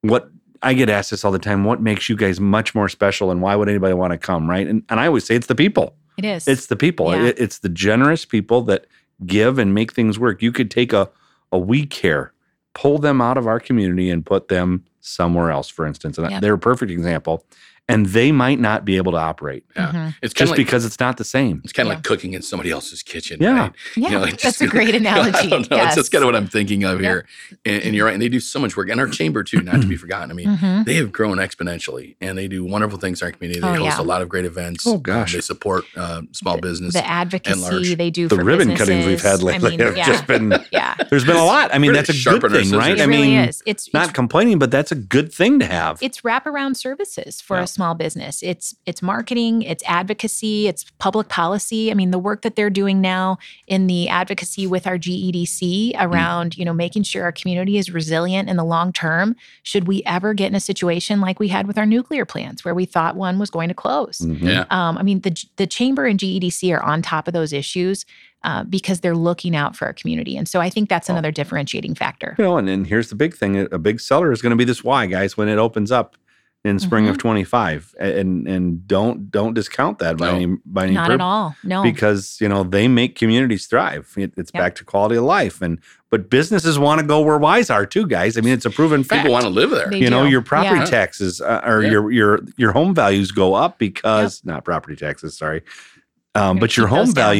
what 0.00 0.30
I 0.62 0.72
get 0.74 0.88
asked 0.88 1.10
this 1.10 1.24
all 1.24 1.30
the 1.32 1.38
time. 1.38 1.64
What 1.64 1.80
makes 1.82 2.08
you 2.08 2.16
guys 2.16 2.40
much 2.40 2.74
more 2.74 2.88
special, 2.88 3.30
and 3.30 3.42
why 3.42 3.54
would 3.56 3.68
anybody 3.68 3.92
want 3.94 4.12
to 4.12 4.18
come? 4.18 4.48
Right? 4.48 4.66
And 4.66 4.82
and 4.88 4.98
I 4.98 5.06
always 5.06 5.24
say 5.24 5.34
it's 5.36 5.46
the 5.46 5.54
people. 5.54 5.94
it 6.18 6.24
is. 6.24 6.48
It's 6.48 6.66
the 6.68 6.76
people. 6.76 7.14
Yeah. 7.14 7.24
It- 7.26 7.38
it's 7.38 7.58
the 7.58 7.68
generous 7.68 8.24
people 8.24 8.62
that 8.62 8.86
give 9.26 9.58
and 9.58 9.74
make 9.74 9.92
things 9.92 10.18
work. 10.18 10.40
You 10.42 10.50
could 10.50 10.70
take 10.70 10.92
a 10.94 11.10
a 11.52 11.58
week 11.58 11.92
here, 11.92 12.32
pull 12.74 12.98
them 12.98 13.20
out 13.20 13.36
of 13.36 13.46
our 13.46 13.60
community, 13.60 14.08
and 14.10 14.24
put 14.24 14.48
them 14.48 14.82
somewhere 15.00 15.50
else. 15.50 15.68
For 15.68 15.86
instance, 15.86 16.16
and 16.18 16.30
Yep. 16.30 16.40
they're 16.40 16.54
a 16.54 16.58
perfect 16.58 16.90
example. 16.90 17.44
And 17.88 18.06
they 18.06 18.32
might 18.32 18.58
not 18.58 18.84
be 18.84 18.96
able 18.96 19.12
to 19.12 19.18
operate 19.18 19.64
Yeah. 19.76 19.92
Mhm. 19.92 20.14
It's 20.20 20.34
just 20.34 20.50
like 20.50 20.56
because 20.56 20.84
it's 20.84 20.98
not 20.98 21.18
the 21.18 21.24
same. 21.24 21.60
it's 21.62 21.72
kind 21.72 21.86
of 21.86 21.92
Yeah. 21.92 21.94
like 21.96 22.04
cooking 22.04 22.34
in 22.34 22.42
somebody 22.42 22.72
else's 22.72 23.00
kitchen. 23.02 23.38
Yeah. 23.40 23.58
right? 23.60 23.72
Yeah, 23.94 24.08
You 24.08 24.18
know, 24.18 24.24
it 24.24 24.30
that's 24.32 24.42
just- 24.42 24.60
a 24.62 24.66
great 24.66 24.94
I 24.94 24.98
analogy. 24.98 25.48
don't 25.48 25.70
know. 25.70 25.76
Yes. 25.76 25.86
It's 25.88 25.94
just 26.02 26.12
kind 26.12 26.24
of 26.24 26.26
what 26.26 26.34
I'm 26.34 26.48
thinking 26.48 26.82
of 26.82 27.00
Yep. 27.00 27.08
here. 27.08 27.26
And, 27.64 27.82
and 27.84 27.94
you're 27.94 28.06
right. 28.06 28.14
And 28.14 28.20
they 28.20 28.28
do 28.28 28.40
so 28.40 28.58
much 28.58 28.76
work. 28.76 28.88
And 28.90 28.98
our 29.00 29.06
chamber, 29.08 29.44
too, 29.44 29.60
not 29.60 29.80
to 29.82 29.86
be 29.86 29.96
forgotten. 30.04 30.32
I 30.32 30.34
mean, 30.34 30.48
Mhm. 30.58 30.84
they 30.84 30.94
have 30.94 31.12
grown 31.12 31.36
exponentially 31.38 32.16
and 32.20 32.36
they 32.36 32.48
do 32.48 32.64
wonderful 32.64 32.98
things 32.98 33.22
in 33.22 33.26
our 33.26 33.32
community. 33.32 33.60
They 33.60 33.68
Oh, 33.68 33.74
host 33.74 33.98
yeah. 33.98 34.00
a 34.00 34.02
lot 34.04 34.20
of 34.20 34.28
great 34.28 34.44
events. 34.46 34.84
Oh, 34.86 34.98
gosh. 34.98 35.32
Um, 35.32 35.38
they 35.38 35.40
support 35.42 35.84
uh, 35.96 36.22
small 36.32 36.58
business. 36.58 36.92
the 36.94 37.06
advocacy 37.06 37.60
large. 37.60 37.96
they 37.96 38.10
do 38.10 38.26
The 38.26 38.34
for 38.36 38.42
ribbon 38.44 38.74
cuttings 38.76 39.06
we've 39.06 39.22
had 39.22 39.42
lately 39.44 39.68
I 39.68 39.70
mean, 39.76 39.80
have 39.80 39.96
yeah, 39.96 40.06
just 40.06 40.26
been. 40.26 40.52
yeah. 40.72 40.94
There's 41.08 41.24
been 41.24 41.36
a 41.36 41.44
lot. 41.44 41.70
I 41.72 41.78
mean, 41.78 41.90
Really 41.92 42.02
that's 42.02 42.10
a 42.26 42.38
good 42.40 42.50
thing, 42.50 42.70
right? 42.72 43.00
I 43.00 43.06
mean. 43.06 43.48
It's 43.64 43.92
not 43.94 44.12
complaining, 44.12 44.58
but 44.58 44.72
that's 44.72 44.90
a 44.90 44.96
good 44.96 45.32
thing 45.32 45.60
to 45.60 45.66
have. 45.66 45.98
it's 46.02 46.22
wraparound 46.22 46.76
services 46.76 47.40
for 47.40 47.58
Yeah. 47.58 47.64
A 47.76 47.78
small 47.78 47.94
business. 47.94 48.42
It's 48.42 48.74
it's 48.86 49.02
marketing, 49.02 49.62
it's 49.62 49.82
advocacy, 49.86 50.66
it's 50.66 50.84
public 50.98 51.28
policy. 51.28 51.90
I 51.90 51.94
mean, 51.94 52.10
the 52.10 52.18
work 52.18 52.42
that 52.42 52.56
they're 52.56 52.70
doing 52.70 53.00
now 53.00 53.38
in 53.66 53.86
the 53.86 54.08
advocacy 54.08 54.66
with 54.66 54.86
our 54.86 54.98
GEDC 54.98 55.92
Mm. 55.92 55.92
around, 56.00 56.56
you 56.56 56.64
know, 56.64 56.72
making 56.72 57.02
sure 57.02 57.22
our 57.24 57.32
community 57.32 57.76
is 57.78 57.90
resilient 57.92 58.48
in 58.48 58.56
the 58.56 58.64
long 58.64 58.92
term. 58.92 59.36
Should 59.62 59.86
we 59.86 60.02
ever 60.06 60.32
get 60.34 60.46
in 60.48 60.54
a 60.54 60.60
situation 60.60 61.20
like 61.20 61.38
we 61.38 61.48
had 61.48 61.66
with 61.66 61.76
our 61.78 61.86
nuclear 61.86 62.24
plants, 62.24 62.64
where 62.64 62.74
we 62.74 62.84
thought 62.86 63.16
one 63.16 63.38
was 63.38 63.50
going 63.50 63.68
to 63.68 63.74
close? 63.74 64.18
Mhm. 64.18 64.42
yeah. 64.42 64.64
Um, 64.70 64.96
I 64.98 65.02
mean, 65.02 65.20
the 65.20 65.34
the 65.56 65.66
chamber 65.66 66.06
and 66.06 66.18
GEDC 66.18 66.72
are 66.74 66.82
on 66.82 67.02
top 67.02 67.28
of 67.28 67.34
those 67.34 67.52
issues 67.52 68.06
uh, 68.44 68.62
because 68.64 69.00
they're 69.00 69.16
looking 69.16 69.56
out 69.56 69.74
for 69.76 69.86
our 69.86 69.92
community, 69.92 70.36
and 70.36 70.48
so 70.48 70.60
I 70.60 70.70
think 70.70 70.88
that's 70.88 71.08
Oh. 71.10 71.14
another 71.14 71.32
differentiating 71.32 71.94
factor. 71.96 72.34
You 72.38 72.44
know, 72.44 72.56
and, 72.58 72.68
and 72.68 72.86
here's 72.86 73.08
the 73.08 73.16
big 73.16 73.34
thing: 73.36 73.66
a 73.72 73.78
big 73.78 74.00
seller 74.00 74.30
is 74.32 74.40
going 74.42 74.50
to 74.50 74.56
be 74.56 74.64
this 74.64 74.84
why, 74.84 75.06
guys, 75.06 75.36
when 75.36 75.48
it 75.48 75.58
opens 75.58 75.90
up 75.90 76.16
in 76.64 76.80
spring 76.80 77.04
Mm-hmm. 77.04 77.10
of 77.12 77.18
25, 77.18 77.94
and 78.00 78.48
and 78.48 78.88
don't 78.88 79.30
don't 79.30 79.54
discount 79.54 80.00
that 80.00 80.16
by 80.16 80.30
No. 80.30 80.34
any 80.34 80.46
by 80.66 80.84
any 80.86 80.94
Not 80.94 81.06
purpose. 81.06 81.14
at 81.14 81.20
all. 81.24 81.56
No. 81.62 81.82
because 81.84 82.38
you 82.40 82.48
know 82.48 82.64
they 82.64 82.88
make 82.88 83.14
communities 83.14 83.66
thrive. 83.66 84.12
It, 84.16 84.32
it's 84.36 84.50
Yep. 84.52 84.60
back 84.62 84.74
to 84.76 84.84
quality 84.84 85.14
of 85.16 85.22
life, 85.24 85.62
and 85.62 85.78
but 86.10 86.28
businesses 86.28 86.76
want 86.76 87.00
to 87.00 87.06
go 87.06 87.20
where 87.20 87.38
wise 87.38 87.70
are 87.70 87.86
too, 87.86 88.06
guys. 88.06 88.36
I 88.36 88.40
mean, 88.40 88.52
it's 88.54 88.64
a 88.64 88.70
proven 88.70 89.04
fact. 89.04 89.22
People 89.22 89.32
want 89.32 89.44
to 89.44 89.48
live 89.50 89.70
there. 89.70 89.90
They 89.90 89.98
you 89.98 90.10
know, 90.10 90.24
your 90.24 90.42
property 90.42 90.80
Yeah. 90.80 90.84
taxes 90.86 91.40
uh, 91.40 91.60
or 91.64 91.82
Yeah. 91.82 91.90
your 91.90 92.10
your 92.10 92.40
your 92.56 92.72
home 92.72 92.94
values 92.96 93.30
go 93.30 93.54
up 93.54 93.78
because 93.78 94.44
not 94.44 94.64
property 94.64 94.96
taxes, 94.96 95.38
sorry, 95.38 95.62
um, 96.34 96.58
but 96.58 96.76
your 96.76 96.88
home 96.88 97.12
down. 97.12 97.36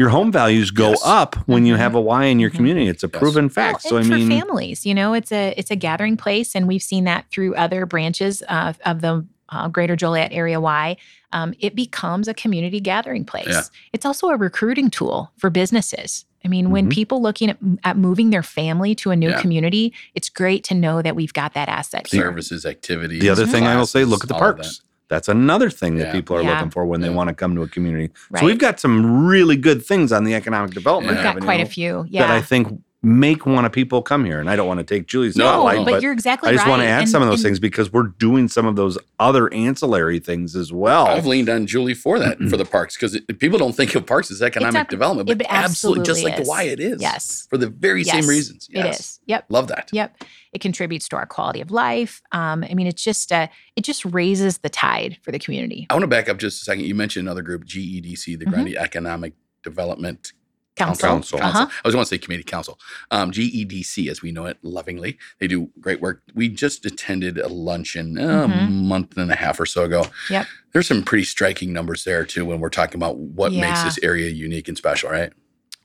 Values 0.00 0.12
your 0.12 0.18
home 0.18 0.32
values 0.32 0.70
go 0.70 0.90
Yes. 0.90 1.02
up 1.04 1.36
when 1.46 1.66
you 1.66 1.74
Mhm. 1.74 1.78
have 1.78 1.94
a 1.94 2.00
Y 2.00 2.24
in 2.24 2.40
your 2.40 2.50
Mhm. 2.50 2.54
community. 2.56 2.88
It's 2.88 3.04
a 3.04 3.10
Yes. 3.12 3.18
proven 3.20 3.44
Well, 3.44 3.50
fact. 3.50 3.82
so 3.82 3.96
I 3.96 4.00
and 4.00 4.08
for 4.08 4.14
mean, 4.16 4.28
families, 4.30 4.86
you 4.86 4.94
know, 4.94 5.14
it's 5.14 5.30
a 5.32 5.52
it's 5.56 5.70
a 5.70 5.76
gathering 5.76 6.16
place, 6.16 6.54
and 6.56 6.66
we've 6.66 6.82
seen 6.82 7.04
that 7.04 7.26
through 7.30 7.54
other 7.54 7.86
branches 7.86 8.42
uh, 8.48 8.72
of 8.86 9.00
the 9.02 9.24
uh, 9.52 9.66
Greater 9.68 9.96
Joliet 9.96 10.30
Area 10.32 10.60
Y. 10.60 10.96
Um, 11.32 11.54
it 11.58 11.74
becomes 11.74 12.28
a 12.28 12.34
community 12.34 12.78
gathering 12.80 13.24
place. 13.24 13.48
Yeah. 13.48 13.62
It's 13.92 14.06
also 14.06 14.28
a 14.28 14.36
recruiting 14.36 14.90
tool 14.90 15.32
for 15.38 15.50
businesses. 15.50 16.24
I 16.44 16.48
mean, 16.48 16.70
when 16.70 16.86
Mhm. 16.86 16.92
people 16.92 17.20
looking 17.20 17.50
at, 17.50 17.58
at 17.82 17.96
moving 17.98 18.30
their 18.30 18.44
family 18.44 18.94
to 18.94 19.10
a 19.10 19.16
new 19.16 19.30
Yeah. 19.30 19.40
community, 19.40 19.92
it's 20.14 20.28
great 20.28 20.62
to 20.64 20.74
know 20.74 21.02
that 21.02 21.16
we've 21.16 21.32
got 21.32 21.54
that 21.54 21.68
asset 21.68 22.06
here. 22.06 22.22
Services, 22.22 22.64
activities. 22.64 23.20
the 23.20 23.28
other 23.28 23.44
thing 23.44 23.66
I 23.66 23.74
will 23.76 23.86
say, 23.86 24.04
look 24.04 24.22
at 24.22 24.28
the 24.28 24.34
classes, 24.34 24.42
all 24.42 24.50
of 24.50 24.56
parks. 24.56 24.80
That's 25.10 25.28
another 25.28 25.68
thing 25.70 25.96
that 25.96 26.06
Yeah. 26.06 26.12
people 26.12 26.36
are 26.36 26.42
Yeah. 26.42 26.54
looking 26.54 26.70
for 26.70 26.86
when 26.86 27.00
they 27.02 27.10
want 27.10 27.28
to 27.28 27.34
come 27.34 27.54
to 27.56 27.62
a 27.62 27.68
community. 27.68 28.10
Right. 28.30 28.40
So 28.40 28.46
we've 28.46 28.58
got 28.58 28.78
some 28.80 29.26
really 29.26 29.56
good 29.56 29.84
things 29.84 30.12
on 30.12 30.24
the 30.24 30.34
economic 30.34 30.70
development. 30.70 31.16
We've 31.16 31.22
got 31.22 31.30
avenue 31.32 31.44
quite 31.46 31.60
a 31.60 31.66
few. 31.66 32.04
that 32.04 32.10
Yeah. 32.12 32.32
I 32.32 32.40
think 32.40 32.80
make 33.02 33.46
want 33.46 33.64
to 33.64 33.70
people 33.70 34.02
come 34.02 34.26
here. 34.26 34.40
And 34.40 34.50
I 34.50 34.56
don't 34.56 34.66
want 34.68 34.78
to 34.78 34.84
take 34.84 35.06
Julie's 35.06 35.34
No, 35.34 35.44
no, 35.44 35.50
spotlight, 35.52 35.84
but, 35.86 35.90
but 35.92 36.02
you're 36.02 36.12
exactly 36.12 36.50
I 36.50 36.52
just 36.52 36.64
right. 36.66 36.70
want 36.70 36.82
to 36.82 36.86
add 36.86 37.00
And- 37.00 37.08
some 37.08 37.22
of 37.22 37.28
those 37.28 37.40
and 37.40 37.48
things 37.48 37.58
because 37.58 37.90
we're 37.90 38.08
doing 38.18 38.46
some 38.46 38.66
of 38.66 38.76
those 38.76 38.98
other 39.18 39.52
ancillary 39.54 40.18
things 40.18 40.54
as 40.54 40.70
well. 40.70 41.06
I've 41.06 41.24
leaned 41.24 41.48
on 41.48 41.66
Julie 41.66 41.94
for 41.94 42.18
that 42.18 42.38
for 42.50 42.58
the 42.58 42.66
parks 42.66 42.96
because 42.96 43.18
people 43.38 43.58
don't 43.58 43.72
think 43.74 43.94
of 43.94 44.04
parks 44.04 44.30
as 44.30 44.42
economic 44.42 44.74
It's 44.74 44.80
ab- 44.82 44.88
development, 44.90 45.28
but 45.28 45.40
it 45.40 45.46
absolutely 45.48 46.04
just 46.04 46.22
like 46.22 46.34
absolutely 46.34 46.44
the 46.44 46.48
why 46.50 46.62
it 46.64 46.78
is. 46.80 47.00
Yes. 47.00 47.46
For 47.48 47.56
the 47.56 47.68
very 47.68 48.04
same 48.04 48.26
reasons. 48.26 48.68
It 48.70 48.76
Yes. 48.76 49.00
is. 49.00 49.20
Yep. 49.26 49.46
Love 49.48 49.68
that. 49.68 49.88
Yep. 49.92 50.22
It 50.52 50.60
contributes 50.60 51.08
to 51.08 51.16
our 51.16 51.26
quality 51.26 51.60
of 51.62 51.70
life. 51.70 52.20
Um, 52.32 52.64
I 52.68 52.74
mean, 52.74 52.86
it's 52.86 53.02
just 53.02 53.32
uh, 53.32 53.46
it 53.76 53.82
just 53.82 54.04
raises 54.04 54.58
the 54.58 54.68
tide 54.68 55.16
for 55.22 55.32
the 55.32 55.38
community. 55.38 55.86
I 55.88 55.94
want 55.94 56.02
to 56.02 56.06
back 56.08 56.28
up 56.28 56.36
just 56.38 56.60
a 56.60 56.64
second. 56.64 56.84
You 56.84 56.94
mentioned 56.94 57.26
another 57.26 57.42
group, 57.42 57.64
GEDC, 57.64 58.38
the 58.38 58.44
Mhm. 58.44 58.50
Grundy 58.50 58.76
Economic 58.76 59.32
Development 59.62 60.32
Council. 60.76 61.08
Council. 61.08 61.38
Uh-huh. 61.42 61.66
I 61.68 61.88
was 61.88 61.94
going 61.94 62.04
to 62.04 62.08
say 62.08 62.16
community 62.16 62.48
council. 62.48 62.78
Um, 63.10 63.32
GEDC, 63.32 64.08
as 64.10 64.22
we 64.22 64.32
know 64.32 64.46
it 64.46 64.56
lovingly, 64.62 65.18
they 65.38 65.46
do 65.46 65.68
great 65.80 66.00
work. 66.00 66.22
We 66.34 66.48
just 66.48 66.86
attended 66.86 67.38
a 67.38 67.48
luncheon 67.48 68.18
uh, 68.18 68.44
a 68.44 68.48
Mhm. 68.48 68.70
month 68.84 69.18
and 69.18 69.30
a 69.30 69.36
half 69.36 69.60
or 69.60 69.66
so 69.66 69.84
ago. 69.84 70.06
Yep. 70.30 70.46
There's 70.72 70.86
some 70.86 71.02
pretty 71.02 71.24
striking 71.24 71.72
numbers 71.72 72.04
there 72.04 72.24
too 72.24 72.44
when 72.46 72.60
we're 72.60 72.70
talking 72.70 72.96
about 72.96 73.18
what 73.18 73.52
makes 73.52 73.82
this 73.82 73.98
area 74.02 74.30
unique 74.30 74.68
and 74.68 74.76
special, 74.78 75.10
right? 75.10 75.32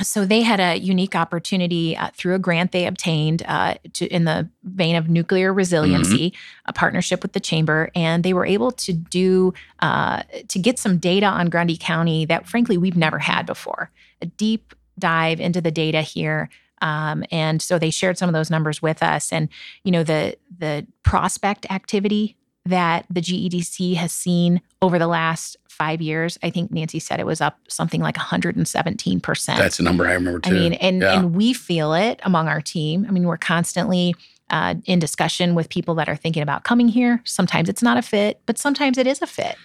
So 0.02 0.26
they 0.26 0.42
had 0.42 0.60
a 0.60 0.78
unique 0.78 1.16
opportunity 1.16 1.96
uh, 1.96 2.10
through 2.14 2.36
a 2.36 2.40
grant 2.40 2.74
they 2.74 2.86
obtained 2.86 3.44
uh, 3.48 3.76
to, 3.94 4.06
in 4.08 4.26
the 4.26 4.50
vein 4.64 4.98
of 4.98 5.08
nuclear 5.10 5.54
resiliency, 5.54 6.34
a 6.66 6.74
partnership 6.74 7.22
with 7.22 7.32
the 7.32 7.40
chamber, 7.40 7.90
and 7.96 8.24
they 8.24 8.34
were 8.34 8.46
able 8.46 8.72
to 8.72 8.92
do 8.92 9.54
uh, 9.80 10.24
to 10.50 10.60
get 10.60 10.80
some 10.80 10.98
data 10.98 11.28
on 11.28 11.48
Grundy 11.48 11.78
County 11.78 12.26
that, 12.26 12.46
frankly, 12.46 12.78
we've 12.78 12.98
never 12.98 13.20
had 13.20 13.46
before. 13.46 13.90
A 14.22 14.26
deep 14.26 14.76
dive 15.00 15.40
into 15.40 15.62
the 15.62 15.72
data 15.72 16.02
here. 16.02 16.50
Um, 16.82 17.24
and 17.32 17.62
so 17.62 17.80
they 17.80 17.90
shared 17.90 18.18
some 18.18 18.30
of 18.30 18.34
those 18.34 18.52
numbers 18.52 18.82
with 18.82 19.02
us, 19.02 19.32
and 19.32 19.48
you 19.84 19.92
know 19.92 20.04
the 20.04 20.36
the 20.58 20.86
prospect 21.04 21.66
activity 21.72 22.36
that 22.66 23.06
the 23.10 23.22
GEDC 23.22 23.96
has 23.96 24.12
seen 24.12 24.62
over 24.82 25.00
the 25.00 25.08
last 25.08 25.58
five 25.76 26.02
years. 26.02 26.38
I 26.42 26.50
think 26.50 26.72
Nancy 26.72 27.00
said 27.00 27.20
it 27.20 27.26
was 27.26 27.42
up 27.42 27.60
something 27.68 28.02
like 28.02 28.18
117 28.18 29.20
percent. 29.20 29.60
That's 29.60 29.80
a 29.80 29.84
number 29.84 30.08
I 30.08 30.14
remember 30.14 30.40
I 30.44 30.50
too. 30.50 30.56
mean, 30.56 30.74
and 30.74 31.02
Yeah. 31.02 31.20
and 31.20 31.36
we 31.36 31.54
feel 31.54 31.94
it 31.94 32.20
among 32.24 32.48
our 32.48 32.62
team. 32.62 33.06
I 33.08 33.12
mean, 33.12 33.24
we're 33.28 33.38
constantly 33.38 34.16
uh, 34.52 34.76
in 34.86 35.00
discussion 35.00 35.56
with 35.56 35.70
people 35.70 35.96
that 35.96 36.08
are 36.08 36.16
thinking 36.16 36.44
about 36.44 36.64
coming 36.64 36.88
here. 36.88 37.20
Sometimes 37.26 37.68
it's 37.68 37.82
not 37.82 37.98
a 37.98 38.02
fit, 38.04 38.42
but 38.46 38.58
sometimes 38.60 38.98
it 38.98 39.08
is 39.08 39.22
a 39.22 39.28
fit. 39.28 39.56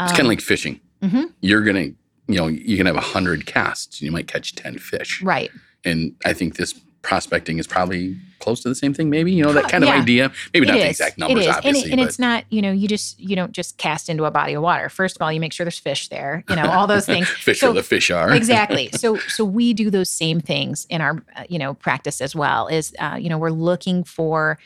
it's 0.00 0.10
kind 0.12 0.20
Um, 0.20 0.26
of 0.26 0.28
like 0.28 0.40
fishing. 0.40 0.80
Mhm. 1.02 1.32
You're 1.42 1.60
gonna, 1.62 1.88
you 2.28 2.36
know, 2.38 2.46
you 2.46 2.76
can 2.78 2.86
have 2.86 2.96
a 2.96 3.00
hundred 3.14 3.44
casts, 3.44 4.00
and 4.00 4.06
you 4.06 4.10
might 4.12 4.26
catch 4.28 4.54
ten 4.54 4.78
fish. 4.78 5.20
right. 5.22 5.50
And 5.84 6.14
I 6.24 6.32
think 6.32 6.56
this 6.56 6.74
prospecting 7.02 7.58
is 7.58 7.66
probably 7.66 8.16
close 8.38 8.60
to 8.62 8.68
the 8.68 8.74
same 8.74 8.94
thing. 8.94 9.10
Maybe 9.10 9.32
you 9.32 9.42
know 9.42 9.52
that 9.52 9.68
kind 9.68 9.84
of 9.84 9.88
yeah. 9.88 10.00
idea. 10.00 10.32
Maybe 10.54 10.66
It 10.66 10.70
not 10.70 10.78
the 10.78 10.84
is. 10.84 10.90
exact 11.00 11.16
It 11.16 11.20
numbers, 11.20 11.42
is. 11.42 11.46
And, 11.48 11.56
obviously, 11.56 11.90
it, 11.90 11.92
and 11.92 12.00
it's 12.00 12.18
not, 12.18 12.44
you 12.50 12.62
know, 12.62 12.72
you 12.72 12.88
just 12.88 13.18
you 13.20 13.36
don't 13.36 13.52
just 13.52 13.76
cast 13.78 14.08
into 14.08 14.24
a 14.24 14.30
body 14.30 14.54
of 14.54 14.62
water. 14.62 14.88
First 14.88 15.16
of 15.16 15.22
all, 15.22 15.32
you 15.32 15.40
make 15.40 15.52
sure 15.52 15.64
there's 15.64 15.78
fish 15.78 16.08
there. 16.08 16.44
You 16.48 16.56
know, 16.56 16.70
all 16.70 16.86
those 16.86 17.06
things. 17.06 17.28
fish 17.48 17.60
So- 17.60 17.68
where 17.68 17.74
the 17.74 17.82
fish 17.82 18.10
are. 18.10 18.32
exactly 18.32 18.88
so 18.94 19.16
so 19.28 19.44
we 19.44 19.72
do 19.72 19.90
those 19.90 20.08
same 20.10 20.40
things 20.40 20.86
in 20.90 21.00
our 21.00 21.22
uh, 21.36 21.44
you 21.48 21.58
know 21.58 21.74
practice 21.74 22.20
as 22.20 22.34
well 22.34 22.68
is 22.68 22.94
uh, 22.98 23.16
you 23.20 23.28
know 23.28 23.38
we're 23.38 23.50
looking 23.50 24.04
for 24.04 24.58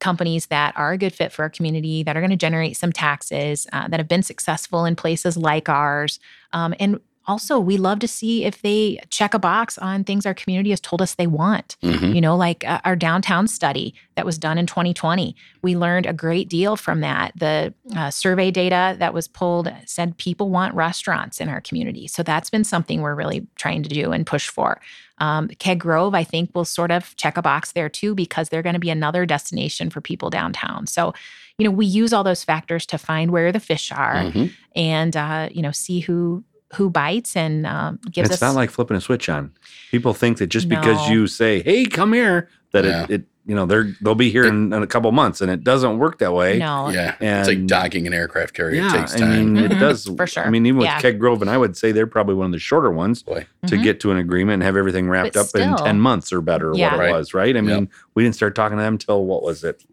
companies 0.00 0.46
that 0.46 0.76
are 0.76 0.92
a 0.92 0.98
good 0.98 1.12
fit 1.14 1.32
for 1.32 1.42
our 1.42 1.48
community 1.50 2.02
that 2.02 2.16
are 2.16 2.20
going 2.20 2.30
to 2.30 2.36
generate 2.36 2.76
some 2.76 2.92
taxes 2.92 3.66
uh, 3.72 3.88
that 3.88 4.00
have 4.00 4.08
been 4.08 4.22
successful 4.22 4.84
in 4.84 4.94
places 4.96 5.36
like 5.36 5.68
ours 5.68 6.18
um, 6.52 6.74
and 6.80 7.00
also 7.26 7.58
we 7.58 7.76
love 7.76 7.98
to 8.00 8.08
see 8.08 8.44
if 8.44 8.60
they 8.62 8.98
check 9.10 9.34
a 9.34 9.38
box 9.38 9.78
on 9.78 10.04
things 10.04 10.26
our 10.26 10.34
community 10.34 10.70
has 10.70 10.80
told 10.80 11.00
us 11.02 11.14
they 11.14 11.26
want. 11.26 11.76
Mhm. 11.82 12.14
you 12.14 12.20
know 12.20 12.36
like 12.36 12.64
uh, 12.66 12.80
our 12.84 12.96
downtown 12.96 13.46
study 13.48 13.94
that 14.16 14.26
was 14.26 14.38
done 14.38 14.58
in 14.58 14.66
2020 14.66 15.34
we 15.62 15.76
learned 15.76 16.06
a 16.06 16.12
great 16.12 16.48
deal 16.48 16.76
from 16.76 17.00
that. 17.00 17.32
The 17.36 17.72
uh, 17.96 18.10
survey 18.10 18.50
data 18.50 18.96
that 18.98 19.14
was 19.14 19.26
pulled 19.28 19.72
said 19.86 20.16
people 20.18 20.50
want 20.50 20.74
restaurants 20.74 21.40
in 21.40 21.48
our 21.48 21.60
community. 21.60 22.06
So 22.06 22.22
that's 22.22 22.50
been 22.50 22.64
something 22.64 23.00
we're 23.00 23.14
really 23.14 23.46
trying 23.56 23.82
to 23.82 23.88
do 23.88 24.12
and 24.12 24.26
push 24.26 24.48
for. 24.48 24.80
Um, 25.18 25.46
keg 25.60 25.78
grove 25.78 26.12
i 26.14 26.24
think 26.24 26.50
will 26.54 26.64
sort 26.64 26.90
of 26.90 27.14
check 27.16 27.36
a 27.36 27.42
box 27.42 27.70
there 27.72 27.88
too 27.88 28.16
because 28.16 28.48
they're 28.48 28.62
going 28.62 28.74
to 28.74 28.80
be 28.80 28.90
another 28.90 29.24
destination 29.24 29.88
for 29.88 30.00
people 30.00 30.28
downtown. 30.28 30.86
So 30.88 31.14
you 31.56 31.64
know 31.64 31.70
we 31.70 31.86
use 31.86 32.12
all 32.12 32.24
those 32.24 32.42
factors 32.44 32.84
to 32.86 32.98
find 32.98 33.30
where 33.30 33.52
the 33.52 33.60
fish 33.60 33.92
are 33.92 34.14
Mhm. 34.24 34.50
and 34.74 35.16
uh, 35.16 35.48
you 35.52 35.62
know 35.62 35.70
see 35.70 36.00
who 36.00 36.42
who 36.76 36.90
bites 36.90 37.36
and 37.36 37.66
um, 37.66 37.98
gives 38.10 38.28
it's 38.30 38.34
us 38.34 38.40
not 38.40 38.54
like 38.54 38.70
flipping 38.70 38.96
a 38.96 39.00
switch 39.00 39.28
on. 39.28 39.52
People 39.90 40.14
think 40.14 40.38
that 40.38 40.48
just 40.48 40.68
because 40.68 41.08
you 41.08 41.26
say, 41.26 41.62
"Hey, 41.62 41.84
come 41.86 42.12
here," 42.12 42.48
that 42.72 42.84
Yeah. 42.84 43.04
it, 43.04 43.10
it 43.10 43.24
you 43.46 43.54
know 43.54 43.66
they're 43.66 43.94
they'll 44.00 44.14
be 44.14 44.30
here 44.30 44.44
in, 44.46 44.72
in 44.72 44.82
a 44.82 44.86
couple 44.86 45.12
months, 45.12 45.40
and 45.42 45.50
it 45.50 45.62
doesn't 45.64 45.98
work 45.98 46.18
that 46.20 46.32
way. 46.32 46.58
no 46.58 46.88
Yeah, 46.88 47.14
it's 47.20 47.48
like 47.48 47.66
docking 47.66 48.06
an 48.06 48.14
aircraft 48.14 48.54
carrier. 48.54 48.80
Yeah, 48.82 48.88
it 48.94 48.98
takes 49.00 49.14
I 49.14 49.18
time. 49.18 49.54
mean, 49.54 49.64
Mhm, 49.64 49.70
it 49.70 49.78
does 49.78 50.06
for 50.16 50.26
sure. 50.26 50.46
I 50.46 50.50
mean, 50.50 50.64
even 50.64 50.78
with 50.78 50.86
Yeah. 50.86 51.00
Keg 51.00 51.18
Grove, 51.18 51.42
and 51.42 51.50
I 51.50 51.58
would 51.58 51.76
say 51.76 51.92
they're 51.92 52.06
probably 52.06 52.34
one 52.36 52.46
of 52.46 52.52
the 52.52 52.58
shorter 52.58 52.90
ones 52.90 53.22
Boy, 53.22 53.46
to 53.66 53.76
Mhm. 53.76 53.82
get 53.82 54.00
to 54.00 54.10
an 54.12 54.16
agreement 54.16 54.54
and 54.54 54.62
have 54.62 54.76
everything 54.76 55.08
wrapped 55.10 55.34
But 55.34 55.40
up 55.54 55.60
in 55.60 55.76
ten 55.76 56.00
months 56.00 56.32
or 56.32 56.40
better, 56.40 56.70
or 56.70 56.76
Yeah. 56.76 56.92
what 56.96 57.00
it 57.00 57.06
Right. 57.06 57.12
was, 57.12 57.34
right? 57.34 57.54
I 57.54 57.60
Yep. 57.60 57.64
mean, 57.64 57.88
we 58.14 58.22
didn't 58.24 58.34
start 58.36 58.54
talking 58.54 58.78
to 58.78 58.82
them 58.82 58.96
till 58.98 59.24
what 59.26 59.42
was 59.42 59.62
it? 59.62 59.84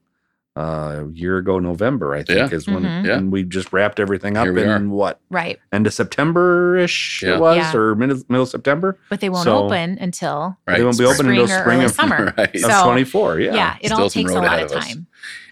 Uh, 0.58 1.06
a 1.08 1.12
year 1.14 1.38
ago, 1.38 1.60
November, 1.60 2.14
I 2.14 2.24
think, 2.24 2.52
Yeah. 2.52 2.58
is 2.58 2.68
when, 2.68 2.84
Mhm. 2.84 3.06
Yeah. 3.06 3.16
when 3.16 3.32
we 3.32 3.44
just 3.44 3.72
wrapped 3.72 4.02
everything 4.02 4.36
up 4.36 4.44
Here 4.44 4.52
we 4.54 4.64
in 4.64 4.92
what 4.92 5.22
right 5.30 5.58
end 5.72 5.88
of 5.88 5.94
September 5.94 6.76
ish 6.76 7.24
Yeah. 7.24 7.36
it 7.36 7.40
was, 7.40 7.56
Yeah. 7.58 7.74
or 7.80 7.96
middle 7.96 8.18
middle 8.28 8.46
September. 8.46 8.98
but 9.10 9.22
they 9.22 9.30
won't 9.30 9.46
So- 9.46 9.64
open 9.64 9.98
until 10.02 10.58
right. 10.68 10.78
They 10.78 10.84
won't 10.84 10.98
be 10.98 11.06
open 11.06 11.16
spring 11.20 11.40
until 11.40 11.56
or 11.56 11.60
spring 11.62 11.76
early 11.78 11.86
of, 11.86 11.92
summer. 11.94 12.34
Right. 12.38 12.54
of 12.54 12.62
So, 12.70 12.84
twenty 12.84 13.06
four. 13.06 13.40
Yeah. 13.40 13.56
yeah, 13.56 13.76
it 13.80 13.86
Still 13.88 14.02
all 14.02 14.10
some 14.10 14.20
takes 14.24 14.32
a 14.32 14.36
road 14.36 14.44
lot 14.44 14.54
ahead 14.56 14.66
of 14.66 14.72
of 14.74 14.78
us. 14.80 14.88
time 14.90 15.08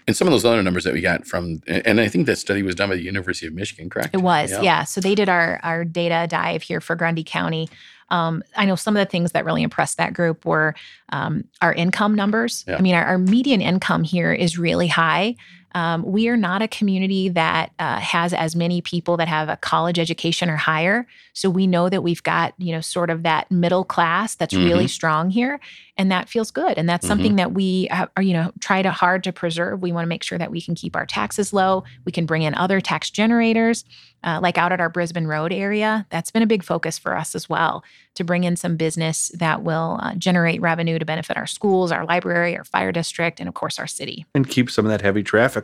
And 0.06 0.14
some 0.16 0.26
of 0.28 0.32
those 0.32 0.44
other 0.44 0.62
numbers 0.62 0.84
that 0.84 0.92
we 0.92 1.00
got 1.00 1.26
from, 1.26 1.62
and 1.66 1.98
I 2.00 2.08
think 2.08 2.26
that 2.26 2.36
study 2.36 2.62
was 2.62 2.74
done 2.74 2.90
by 2.90 2.96
the 2.96 3.02
University 3.02 3.46
of 3.46 3.54
Michigan, 3.54 3.88
correct? 3.88 4.14
It 4.14 4.20
was, 4.20 4.52
yeah. 4.60 4.84
So 4.84 5.00
they 5.00 5.14
did 5.14 5.30
our 5.30 5.60
our 5.62 5.82
data 5.86 6.26
dive 6.28 6.62
here 6.62 6.80
for 6.82 6.94
Grundy 6.94 7.24
County. 7.24 7.68
Um, 8.10 8.42
I 8.56 8.64
know 8.64 8.76
some 8.76 8.96
of 8.96 9.00
the 9.00 9.10
things 9.10 9.32
that 9.32 9.44
really 9.44 9.62
impressed 9.62 9.98
that 9.98 10.14
group 10.14 10.44
were 10.44 10.74
um, 11.10 11.44
our 11.62 11.72
income 11.72 12.14
numbers. 12.14 12.64
Yeah. 12.66 12.76
I 12.76 12.80
mean, 12.80 12.94
our, 12.94 13.04
our 13.04 13.18
median 13.18 13.60
income 13.60 14.04
here 14.04 14.32
is 14.32 14.58
really 14.58 14.88
high. 14.88 15.36
Um, 15.74 16.02
we 16.04 16.28
are 16.28 16.36
not 16.36 16.62
a 16.62 16.68
community 16.68 17.28
that 17.28 17.72
uh, 17.78 18.00
has 18.00 18.32
as 18.32 18.56
many 18.56 18.80
people 18.80 19.16
that 19.18 19.28
have 19.28 19.48
a 19.48 19.56
college 19.56 19.98
education 19.98 20.50
or 20.50 20.56
higher. 20.56 21.06
So 21.32 21.48
we 21.48 21.66
know 21.66 21.88
that 21.88 22.02
we've 22.02 22.22
got, 22.22 22.54
you 22.58 22.72
know, 22.72 22.80
sort 22.80 23.10
of 23.10 23.22
that 23.22 23.50
middle 23.50 23.84
class 23.84 24.34
that's 24.34 24.54
really 24.54 24.88
strong 24.88 25.30
here. 25.30 25.60
And 25.96 26.10
that 26.10 26.28
feels 26.28 26.50
good. 26.50 26.78
And 26.78 26.88
that's 26.88 27.06
something 27.06 27.36
that 27.36 27.52
we 27.52 27.88
are, 27.90 28.22
you 28.22 28.32
know, 28.32 28.52
try 28.60 28.80
to 28.82 28.90
hard 28.90 29.22
to 29.24 29.32
preserve. 29.32 29.82
We 29.82 29.92
want 29.92 30.04
to 30.04 30.08
make 30.08 30.22
sure 30.22 30.38
that 30.38 30.50
we 30.50 30.60
can 30.60 30.74
keep 30.74 30.96
our 30.96 31.06
taxes 31.06 31.52
low. 31.52 31.84
We 32.04 32.12
can 32.12 32.24
bring 32.26 32.42
in 32.42 32.54
other 32.54 32.80
tax 32.80 33.10
generators, 33.10 33.84
uh, 34.24 34.40
like 34.42 34.56
out 34.56 34.72
at 34.72 34.80
our 34.80 34.90
Brisbin 34.90 35.26
Road 35.26 35.52
area. 35.52 36.06
That's 36.10 36.30
been 36.30 36.42
a 36.42 36.46
big 36.46 36.64
focus 36.64 36.98
for 36.98 37.14
us 37.16 37.34
as 37.34 37.48
well 37.48 37.84
to 38.14 38.24
bring 38.24 38.44
in 38.44 38.56
some 38.56 38.76
business 38.76 39.30
that 39.34 39.62
will 39.62 39.98
uh, 40.02 40.14
generate 40.14 40.60
revenue 40.60 40.98
to 40.98 41.04
benefit 41.04 41.36
our 41.36 41.46
schools, 41.46 41.92
our 41.92 42.04
library, 42.04 42.56
our 42.56 42.64
fire 42.64 42.92
district, 42.92 43.38
and 43.38 43.48
of 43.48 43.54
course 43.54 43.78
our 43.78 43.86
city. 43.86 44.26
and 44.34 44.48
keep 44.48 44.70
some 44.70 44.84
of 44.86 44.90
that 44.90 45.02
heavy 45.02 45.22
traffic 45.22 45.59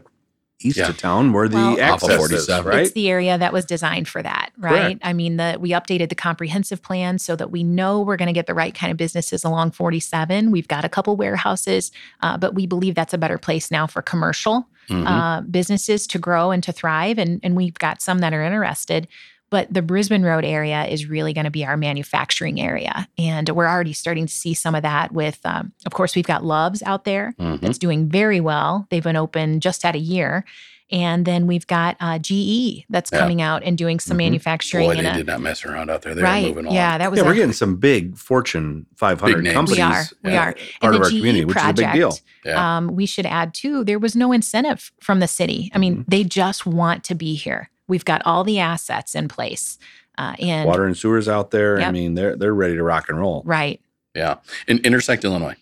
east 0.61 0.79
Yeah. 0.79 0.89
of 0.89 0.97
town 0.97 1.33
where 1.33 1.49
the 1.49 1.57
Well- 1.57 1.73
Off 1.73 2.03
of 2.03 2.11
access 2.11 2.11
is, 2.11 2.17
47. 2.17 2.71
right? 2.73 2.81
It's 2.85 2.93
the 2.93 3.11
area 3.11 3.37
that 3.37 3.53
was 3.53 3.65
designed 3.67 4.09
for 4.09 4.23
that, 4.23 4.51
right? 4.57 4.71
Correct. 4.73 5.01
I 5.05 5.13
mean, 5.13 5.37
the 5.37 5.57
we 5.61 5.71
updated 5.71 6.09
the 6.09 6.15
comprehensive 6.15 6.83
plan 6.83 7.19
so 7.19 7.37
that 7.37 7.51
we 7.51 7.63
know 7.63 8.01
we're 8.01 8.17
going 8.17 8.29
to 8.29 8.33
get 8.33 8.47
the 8.47 8.55
right 8.55 8.75
kind 8.75 8.91
of 8.91 8.97
businesses 8.97 9.45
along 9.45 9.73
47. 9.73 10.51
We've 10.51 10.69
got 10.69 10.85
a 10.85 10.89
couple 10.89 11.15
warehouses, 11.17 11.93
uh, 12.23 12.39
but 12.39 12.55
we 12.55 12.67
believe 12.67 12.95
that's 12.95 13.13
a 13.15 13.19
better 13.19 13.37
place 13.39 13.71
now 13.71 13.87
for 13.87 14.01
commercial 14.01 14.67
Mhm. 14.89 15.05
uh, 15.07 15.41
businesses 15.43 16.07
to 16.07 16.19
grow 16.19 16.53
and 16.53 16.63
to 16.63 16.73
thrive, 16.73 17.19
and 17.19 17.39
and 17.43 17.55
we've 17.57 17.75
got 17.79 18.01
some 18.01 18.21
that 18.21 18.33
are 18.33 18.43
interested. 18.43 19.09
But 19.51 19.73
the 19.73 19.81
Brisbin 19.83 20.25
Road 20.25 20.45
area 20.45 20.85
is 20.87 21.07
really 21.07 21.33
going 21.33 21.45
to 21.45 21.51
be 21.51 21.65
our 21.65 21.77
manufacturing 21.77 22.61
area, 22.61 23.09
and 23.17 23.49
we're 23.51 23.69
already 23.69 23.93
starting 23.93 24.27
to 24.27 24.33
see 24.33 24.55
some 24.55 24.75
of 24.75 24.83
that. 24.83 25.13
With, 25.13 25.39
um, 25.45 25.73
of 25.87 25.93
course, 25.93 26.17
we've 26.17 26.27
got 26.27 26.45
Loves 26.45 26.83
out 26.85 27.05
there 27.05 27.35
Mhm. 27.39 27.61
that's 27.61 27.79
doing 27.79 28.09
very 28.09 28.41
well. 28.41 28.87
They've 28.91 29.05
been 29.05 29.17
open 29.17 29.61
just 29.61 29.85
at 29.85 29.95
a 29.95 29.99
year. 30.01 30.45
And 30.93 31.25
then 31.27 31.49
we've 31.49 31.67
got 31.67 31.97
uh, 31.99 32.17
GE 32.21 32.85
that's 32.89 33.11
Yeah. 33.13 33.19
coming 33.19 33.43
out 33.43 33.65
and 33.65 33.77
doing 33.77 33.99
some 33.99 34.15
Mhm. 34.15 34.19
manufacturing. 34.19 34.87
Boy, 34.87 34.93
in 34.99 35.03
they 35.03 35.11
a, 35.11 35.15
did 35.17 35.27
not 35.27 35.41
mess 35.41 35.65
around 35.65 35.91
out 35.91 36.03
there. 36.03 36.15
They 36.15 36.23
were 36.23 36.29
right. 36.29 36.47
moving 36.47 36.69
on. 36.69 36.75
Yeah, 36.75 36.97
that 36.99 37.11
was 37.11 37.19
yeah, 37.19 37.25
a- 37.25 37.27
we're 37.27 37.35
getting 37.35 37.53
some 37.53 37.75
big 37.75 38.17
Fortune 38.17 38.87
500 38.95 39.43
Big 39.43 39.53
companies. 39.53 39.79
we 39.79 39.83
are. 39.83 40.05
We 40.23 40.31
yeah, 40.31 40.41
are. 40.43 40.53
part 40.53 40.59
and 40.83 40.95
of 40.95 41.01
our 41.03 41.11
GE 41.11 41.17
community, 41.19 41.45
which 41.45 41.57
is 41.57 41.63
a 41.65 41.67
big 41.73 41.93
deal. 41.93 42.09
project, 42.11 42.23
Yeah. 42.45 42.77
Um, 42.77 42.95
we 42.95 43.05
should 43.05 43.27
add 43.27 43.53
too, 43.53 43.83
there 43.83 43.99
was 43.99 44.15
no 44.15 44.31
incentive 44.31 44.93
from 45.01 45.19
the 45.19 45.27
city. 45.27 45.73
I 45.75 45.79
mean, 45.79 45.97
Mhm. 45.97 46.05
they 46.07 46.23
just 46.23 46.67
want 46.67 47.03
to 47.05 47.17
be 47.17 47.35
here. 47.35 47.69
We've 47.89 48.05
got 48.05 48.23
all 48.25 48.45
the 48.45 48.59
assets 48.59 49.15
in 49.15 49.29
place. 49.29 49.79
Uh, 50.19 50.35
and 50.39 50.67
Water 50.67 50.87
and 50.87 50.97
sewers 50.97 51.29
out 51.29 51.51
there. 51.51 51.81
I 51.81 51.91
mean, 51.91 52.15
they're 52.15 52.37
they're 52.37 52.55
ready 52.55 52.75
to 52.75 52.83
rock 52.83 53.09
and 53.09 53.19
roll. 53.19 53.43
right. 53.45 53.81
yeah. 54.15 54.37
In 54.67 54.79
Intersect, 54.79 55.25
Illinois. 55.25 55.57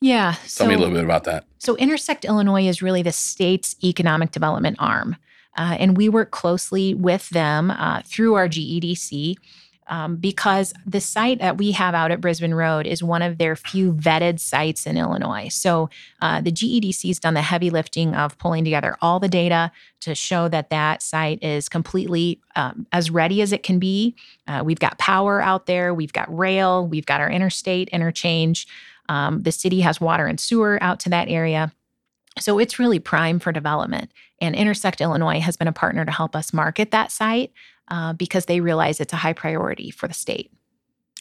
Yeah. 0.00 0.32
Tell 0.32 0.48
so, 0.48 0.66
me 0.66 0.74
a 0.74 0.78
little 0.78 0.94
bit 0.94 1.04
about 1.04 1.24
that. 1.24 1.44
So, 1.58 1.76
Intersect 1.76 2.24
Illinois 2.26 2.66
is 2.66 2.82
really 2.82 3.02
the 3.02 3.12
state's 3.12 3.74
economic 3.82 4.32
development 4.32 4.76
arm. 4.78 5.16
Uh, 5.56 5.76
and 5.78 5.96
we 5.96 6.08
work 6.10 6.30
closely 6.30 6.92
with 6.92 7.30
them 7.30 7.70
uh, 7.70 8.02
through 8.04 8.34
our 8.34 8.48
GEDC 8.48 9.36
um, 9.88 10.16
because 10.16 10.72
the 10.84 11.00
site 11.00 11.38
that 11.38 11.58
we 11.58 11.72
have 11.72 11.94
out 11.94 12.10
at 12.10 12.20
Brisbin 12.20 12.54
Road 12.54 12.86
is 12.86 13.02
one 13.02 13.22
of 13.22 13.38
their 13.38 13.56
few 13.56 13.92
vetted 13.92 14.40
sites 14.40 14.86
in 14.86 14.96
Illinois. 14.96 15.48
So, 15.48 15.90
uh, 16.20 16.40
the 16.40 16.52
GEDC 16.52 17.08
has 17.08 17.18
done 17.18 17.34
the 17.34 17.42
heavy 17.42 17.70
lifting 17.70 18.14
of 18.14 18.36
pulling 18.38 18.64
together 18.64 18.96
all 19.00 19.20
the 19.20 19.28
data 19.28 19.70
to 20.00 20.14
show 20.14 20.48
that 20.48 20.70
that 20.70 21.02
site 21.02 21.42
is 21.42 21.68
completely 21.68 22.40
um, 22.56 22.86
as 22.92 23.10
ready 23.10 23.42
as 23.42 23.52
it 23.52 23.62
can 23.62 23.78
be. 23.78 24.14
Uh, 24.46 24.62
we've 24.64 24.80
got 24.80 24.98
power 24.98 25.40
out 25.40 25.66
there, 25.66 25.94
we've 25.94 26.12
got 26.12 26.36
rail, 26.36 26.86
we've 26.86 27.06
got 27.06 27.20
our 27.20 27.30
interstate 27.30 27.88
interchange. 27.90 28.66
Um, 29.08 29.42
the 29.42 29.52
city 29.52 29.80
has 29.80 30.00
water 30.00 30.26
and 30.26 30.38
sewer 30.40 30.78
out 30.80 31.00
to 31.00 31.10
that 31.10 31.28
area. 31.28 31.72
So 32.38 32.58
it's 32.58 32.78
really 32.78 32.98
prime 32.98 33.38
for 33.38 33.52
development. 33.52 34.10
And 34.40 34.54
Intersect 34.54 35.00
Illinois 35.00 35.40
has 35.40 35.56
been 35.56 35.68
a 35.68 35.72
partner 35.72 36.04
to 36.04 36.12
help 36.12 36.36
us 36.36 36.52
market 36.52 36.90
that 36.90 37.10
site 37.10 37.52
uh, 37.88 38.12
because 38.12 38.46
they 38.46 38.60
realize 38.60 39.00
it's 39.00 39.12
a 39.12 39.16
high 39.16 39.32
priority 39.32 39.90
for 39.90 40.06
the 40.08 40.14
state. 40.14 40.50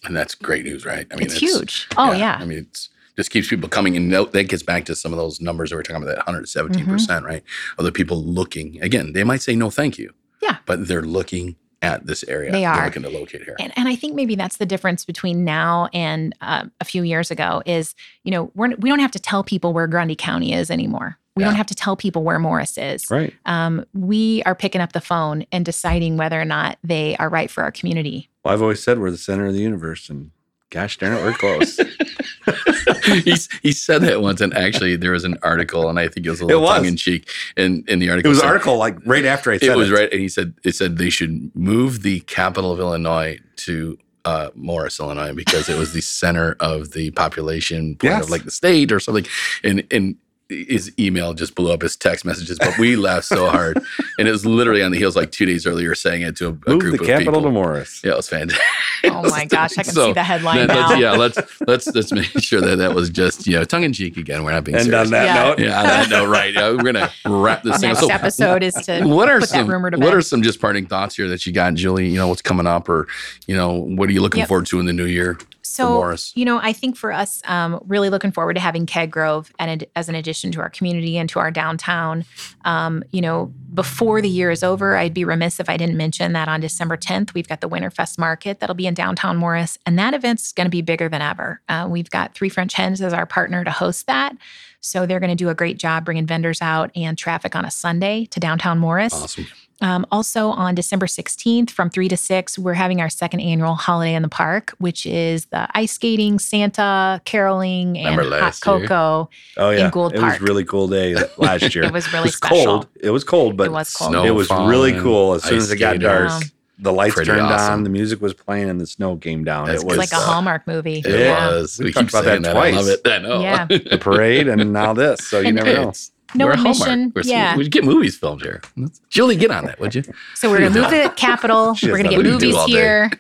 and 0.03 0.15
that's 0.15 0.35
great 0.35 0.65
news, 0.65 0.85
right? 0.85 1.07
I 1.11 1.15
mean, 1.15 1.25
it's, 1.25 1.35
huge. 1.35 1.87
Oh 1.97 2.11
yeah. 2.11 2.37
I 2.39 2.45
mean, 2.45 2.59
it's 2.59 2.89
just 3.15 3.31
keeps 3.31 3.47
people 3.47 3.69
coming, 3.69 3.95
and 3.95 4.11
that 4.11 4.33
that 4.33 4.49
gets 4.49 4.61
back 4.61 4.85
to 4.85 4.95
some 4.95 5.13
of 5.13 5.17
those 5.17 5.39
numbers 5.39 5.69
that 5.69 5.77
we're 5.77 5.83
talking 5.83 6.03
about. 6.03 6.07
That 6.15 6.27
117 6.27 6.85
percent, 6.85 7.25
right? 7.25 7.43
Of 7.77 7.85
the 7.85 7.91
people 7.91 8.23
looking 8.23 8.81
again, 8.81 9.13
they 9.13 9.23
might 9.23 9.41
say 9.41 9.55
no, 9.55 9.69
thank 9.69 9.97
you. 9.97 10.13
Yeah. 10.41 10.57
but 10.65 10.87
they're 10.87 11.01
looking 11.01 11.55
at 11.81 12.05
this 12.05 12.23
area. 12.27 12.51
They 12.51 12.65
are. 12.65 12.85
looking 12.85 13.03
to 13.03 13.09
locate 13.09 13.43
here. 13.43 13.55
And, 13.59 13.71
and 13.77 13.87
I 13.87 13.95
think 13.95 14.15
maybe 14.15 14.35
that's 14.35 14.57
the 14.57 14.65
difference 14.65 15.05
between 15.05 15.43
now 15.45 15.89
and 15.93 16.33
uh, 16.41 16.65
a 16.81 16.85
few 16.85 17.03
years 17.03 17.31
ago 17.31 17.61
is, 17.65 17.95
you 18.23 18.31
know, 18.31 18.51
we're, 18.55 18.75
we 18.75 18.89
don't 18.89 18.99
have 18.99 19.11
to 19.11 19.19
tell 19.19 19.43
people 19.43 19.73
where 19.73 19.87
Grundy 19.87 20.15
County 20.15 20.53
is 20.53 20.69
anymore. 20.71 21.17
We 21.35 21.43
Yeah. 21.43 21.49
don't 21.49 21.57
have 21.57 21.67
to 21.67 21.75
tell 21.75 21.95
people 21.97 22.23
where 22.23 22.39
Morris 22.39 22.77
is. 22.77 23.09
Right. 23.11 23.33
Um, 23.45 23.85
we 23.93 24.41
are 24.45 24.55
picking 24.55 24.79
up 24.81 24.93
the 24.93 25.01
phone 25.01 25.45
and 25.51 25.65
deciding 25.65 26.15
whether 26.17 26.39
or 26.39 26.45
not 26.45 26.77
they 26.83 27.17
are 27.17 27.27
right 27.29 27.51
for 27.51 27.61
our 27.63 27.71
community. 27.71 28.29
Well, 28.43 28.53
I've 28.53 28.61
always 28.61 28.81
said 28.81 28.99
we're 28.99 29.11
the 29.11 29.17
center 29.17 29.45
of 29.47 29.53
the 29.53 29.59
universe, 29.59 30.09
and 30.09 30.31
gosh 30.69 30.97
darn 30.97 31.13
it, 31.17 31.23
we're 31.23 31.33
close. 31.33 31.77
He's, 33.23 33.49
he 33.61 33.71
said 33.71 34.01
that 34.03 34.21
once, 34.21 34.41
and 34.41 34.53
actually, 34.53 34.95
there 34.95 35.11
was 35.11 35.23
an 35.23 35.37
article, 35.43 35.89
and 35.89 35.99
I 35.99 36.07
think 36.07 36.25
it 36.25 36.29
was 36.29 36.41
a 36.41 36.45
little 36.45 36.65
tongue 36.65 36.85
in 36.85 36.95
cheek. 36.95 37.29
In 37.57 37.83
in 37.87 37.99
the 37.99 38.09
article, 38.09 38.29
it 38.29 38.31
was 38.31 38.39
said- 38.39 38.45
an 38.45 38.51
article 38.51 38.77
like 38.77 38.97
right 39.05 39.25
after 39.25 39.51
I 39.51 39.57
said 39.57 39.69
It 39.69 39.77
was 39.77 39.91
right, 39.91 40.11
and 40.11 40.21
he 40.21 40.29
said 40.29 40.53
it 40.63 40.73
said 40.75 40.97
they 40.97 41.09
should 41.09 41.55
move 41.55 42.01
the 42.03 42.19
capital 42.21 42.71
of 42.71 42.79
Illinois 42.79 43.39
to 43.57 43.97
uh, 44.25 44.49
Morris, 44.55 44.99
Illinois, 44.99 45.33
because 45.33 45.69
it 45.69 45.77
was 45.77 45.93
the 45.93 46.01
center 46.01 46.55
of 46.59 46.91
the 46.93 47.11
population 47.11 47.95
point 47.95 48.03
Yes. 48.13 48.23
of 48.25 48.29
like 48.31 48.43
the 48.43 48.51
state 48.51 48.91
or 48.91 48.99
something. 48.99 49.25
And 49.63 49.85
and 49.91 50.15
his 50.49 50.91
email 50.99 51.33
just 51.33 51.55
blew 51.55 51.73
up 51.73 51.81
his 51.81 51.95
text 51.95 52.23
messages, 52.23 52.59
but 52.59 52.77
we 52.77 52.95
laughed 52.95 53.25
so 53.25 53.49
hard, 53.49 53.77
and 54.19 54.27
it 54.27 54.31
was 54.31 54.45
literally 54.45 54.83
on 54.83 54.91
the 54.91 54.97
heels 54.97 55.15
like 55.15 55.31
two 55.31 55.45
days 55.45 55.65
earlier 55.65 55.95
saying 55.95 56.21
it 56.21 56.35
to 56.37 56.45
a, 56.47 56.49
a 56.49 56.69
Move 56.73 56.79
group 56.79 56.97
the 56.97 57.01
of 57.01 57.07
capital 57.07 57.33
people. 57.33 57.41
to 57.43 57.49
Morris. 57.51 58.01
Yeah, 58.03 58.11
it 58.11 58.17
was 58.17 58.29
fantastic. 58.29 58.63
Oh 59.05 59.27
my 59.29 59.45
gosh, 59.49 59.71
I 59.77 59.83
can 59.83 59.93
So, 59.93 60.05
see 60.07 60.13
the 60.13 60.23
headline 60.23 60.57
Let- 60.57 60.67
now. 60.67 60.87
let's- 60.89 61.01
yeah, 61.01 61.11
let's 61.11 61.61
let's 61.67 61.87
let's 61.95 62.11
make 62.11 62.25
sure 62.43 62.61
that 62.61 62.75
that 62.77 62.93
was 62.93 63.09
just 63.09 63.47
you 63.47 63.53
know 63.53 63.63
tongue 63.63 63.83
in 63.83 63.93
cheek 63.93 64.17
again. 64.17 64.43
We're 64.43 64.51
not 64.51 64.63
being 64.63 64.75
And 64.77 64.85
serious. 64.85 65.07
on 65.07 65.11
that 65.11 65.25
Yeah. 65.25 65.43
note, 65.43 65.59
yeah, 65.59 65.77
on 65.79 65.83
that 65.85 66.09
note, 66.09 66.29
right? 66.29 66.53
Yeah, 66.53 66.69
we're 66.71 66.83
gonna 66.93 67.11
wrap 67.25 67.63
this 67.63 67.79
thing. 67.81 67.89
up. 67.91 67.95
Next 68.01 68.07
So, 68.07 68.13
episode 68.13 68.63
is 68.63 68.73
to 68.85 69.01
what 69.05 69.29
are 69.29 69.39
put 69.39 69.49
some 69.49 69.65
that 69.67 69.73
rumor 69.73 69.89
to 69.91 69.97
what 69.97 70.05
bed. 70.07 70.13
are 70.13 70.21
some 70.21 70.41
just 70.43 70.61
parting 70.61 70.85
thoughts 70.85 71.15
here 71.15 71.27
that 71.29 71.45
you 71.47 71.53
got, 71.53 71.73
Julie? 71.73 72.07
You 72.07 72.17
know 72.17 72.27
what's 72.27 72.41
coming 72.43 72.67
up, 72.67 72.87
or 72.87 73.07
you 73.47 73.55
know 73.55 73.71
what 73.73 74.09
are 74.09 74.11
you 74.11 74.21
looking 74.21 74.39
Yep. 74.39 74.47
forward 74.47 74.67
to 74.67 74.79
in 74.79 74.85
the 74.85 74.93
new 74.93 75.05
year? 75.05 75.37
So 75.65 75.89
Morris? 75.89 76.31
you 76.35 76.45
know 76.45 76.59
i 76.61 76.71
think 76.71 76.95
for 76.95 77.11
us 77.11 77.41
um, 77.45 77.81
really 77.87 78.09
looking 78.09 78.31
forward 78.31 78.53
to 78.53 78.59
having 78.59 78.85
keg 78.85 79.11
grove 79.11 79.51
and 79.59 79.85
as 79.95 80.07
an 80.09 80.15
addition 80.15 80.51
to 80.51 80.61
our 80.61 80.69
community 80.69 81.17
and 81.17 81.29
to 81.29 81.39
our 81.39 81.51
downtown 81.51 82.23
um, 82.65 83.03
you 83.11 83.21
know 83.21 83.51
before 83.73 84.21
the 84.21 84.29
year 84.29 84.51
is 84.51 84.63
over 84.63 84.95
i'd 84.95 85.13
be 85.13 85.25
remiss 85.25 85.59
if 85.59 85.69
i 85.69 85.77
didn't 85.77 85.97
mention 85.97 86.33
that 86.33 86.47
on 86.47 86.59
december 86.59 86.95
10th 86.95 87.33
we've 87.33 87.47
got 87.47 87.61
the 87.61 87.69
winterfest 87.69 88.17
market 88.17 88.59
that'll 88.59 88.75
be 88.75 88.87
in 88.87 88.93
downtown 88.93 89.37
morris 89.37 89.77
and 89.85 89.97
that 89.97 90.13
event's 90.13 90.51
going 90.51 90.65
to 90.65 90.71
be 90.71 90.81
bigger 90.81 91.09
than 91.09 91.21
ever 91.21 91.61
uh, 91.69 91.87
we've 91.89 92.09
got 92.09 92.33
three 92.33 92.49
french 92.49 92.73
hens 92.73 93.01
as 93.01 93.13
our 93.13 93.25
partner 93.25 93.63
to 93.63 93.71
host 93.71 94.07
that 94.07 94.35
so 94.81 95.07
they're 95.07 95.19
going 95.19 95.31
to 95.31 95.35
do 95.35 95.49
a 95.49 95.55
great 95.55 95.79
job 95.79 96.05
bringing 96.05 96.27
vendors 96.27 96.61
out 96.61 96.91
and 96.95 97.17
traffic 97.17 97.55
on 97.55 97.65
a 97.65 97.71
sunday 97.71 98.25
to 98.25 98.39
downtown 98.39 98.77
morris 98.77 99.13
Awesome. 99.13 99.47
Um, 99.81 100.05
also 100.11 100.47
on 100.49 100.73
December 100.75 101.05
16th 101.05 101.69
from 101.69 101.89
3 101.89 102.07
to 102.07 102.17
6, 102.17 102.57
we're 102.59 102.73
having 102.73 103.01
our 103.01 103.09
second 103.09 103.41
annual 103.41 103.75
Holiday 103.75 104.13
in 104.15 104.21
the 104.21 104.29
Park, 104.29 104.73
which 104.77 105.05
is 105.05 105.45
the 105.47 105.67
ice 105.77 105.91
skating, 105.93 106.39
Santa, 106.39 107.21
caroling, 107.25 107.97
and 107.97 108.17
Remember 108.17 108.35
hot 108.37 108.41
last 108.41 108.65
year? 108.65 108.79
cocoa. 108.79 109.29
oh 109.57 109.69
yeah, 109.71 109.89
Gould 109.91 110.13
it 110.13 110.21
was 110.21 110.37
a 110.39 110.43
really 110.43 110.63
cool 110.65 110.87
day 110.87 111.15
last 111.37 111.75
year. 111.75 111.83
It 111.83 111.93
was 111.93 112.07
really 112.13 112.23
it 112.23 112.25
was 112.27 112.35
special. 112.35 112.65
cold. 112.65 112.87
It 113.01 113.09
was 113.09 113.23
cold, 113.23 113.57
but 113.57 113.67
it 113.67 113.71
was 113.71 113.91
cold. 113.93 114.11
Snow 114.11 114.23
it 114.25 114.31
was 114.31 114.47
falling, 114.47 114.69
really 114.69 114.93
cool. 114.93 115.33
As 115.33 115.43
soon 115.43 115.57
as 115.57 115.71
it 115.71 115.77
got 115.77 115.99
dark, 115.99 116.29
Wow. 116.29 116.39
the 116.79 116.91
lights 116.93 117.15
Pretty 117.15 117.29
turned 117.31 117.41
awesome. 117.41 117.73
on, 117.73 117.83
the 117.83 117.89
music 117.89 118.21
was 118.21 118.33
playing, 118.33 118.69
and 118.69 118.79
the 118.81 118.87
snow 118.87 119.15
came 119.17 119.43
down. 119.43 119.67
That's 119.67 119.81
it 119.83 119.87
was 119.87 119.97
like 119.97 120.05
a 120.07 120.15
stuff. 120.15 120.23
Hallmark 120.23 120.67
movie. 120.67 120.99
It 120.99 121.07
yeah. 121.07 121.47
was. 121.49 121.79
We 121.79 121.85
We, 121.85 121.91
talked 121.93 122.07
keep 122.07 122.13
about 122.13 122.23
saying 122.25 122.41
that 122.43 122.53
that. 122.53 122.57
I 122.63 122.71
love 122.71 122.87
it. 122.87 123.01
I 123.05 123.17
know. 123.19 123.41
Yeah. 123.41 123.65
the 123.69 123.97
parade, 123.99 124.47
and 124.47 124.71
now 124.73 124.93
this. 124.93 125.27
So 125.27 125.39
you 125.39 125.47
And 125.47 125.55
never 125.57 125.73
know. 125.73 125.93
It's- 126.35 126.37
No 126.37 126.45
we're 126.45 126.55
Hallmark. 126.55 126.75
admission, 126.81 127.11
We're- 127.15 127.27
yeah. 127.27 127.55
We'd 127.57 127.71
get 127.71 127.83
movies 127.83 128.17
filmed 128.17 128.41
here. 128.41 128.61
Julie, 129.09 129.35
get 129.37 129.51
on 129.51 129.65
that, 129.65 129.79
would 129.79 129.95
you? 129.95 130.03
So 130.35 130.49
we're 130.49 130.59
going 130.59 130.73
to 130.73 130.81
move 130.81 130.91
the 130.91 131.11
capital. 131.15 131.75
We're 131.83 131.89
going 131.97 132.03
to 132.05 132.09
get 132.09 132.17
nothing 132.23 132.39
to 132.39 132.45
do 132.45 132.51
movies 132.53 132.65
here. 132.65 133.11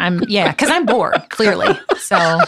I'm, 0.00 0.22
yeah, 0.28 0.50
because 0.52 0.70
I'm 0.70 0.86
bored, 0.86 1.20
clearly. 1.30 1.78
So 1.98 2.38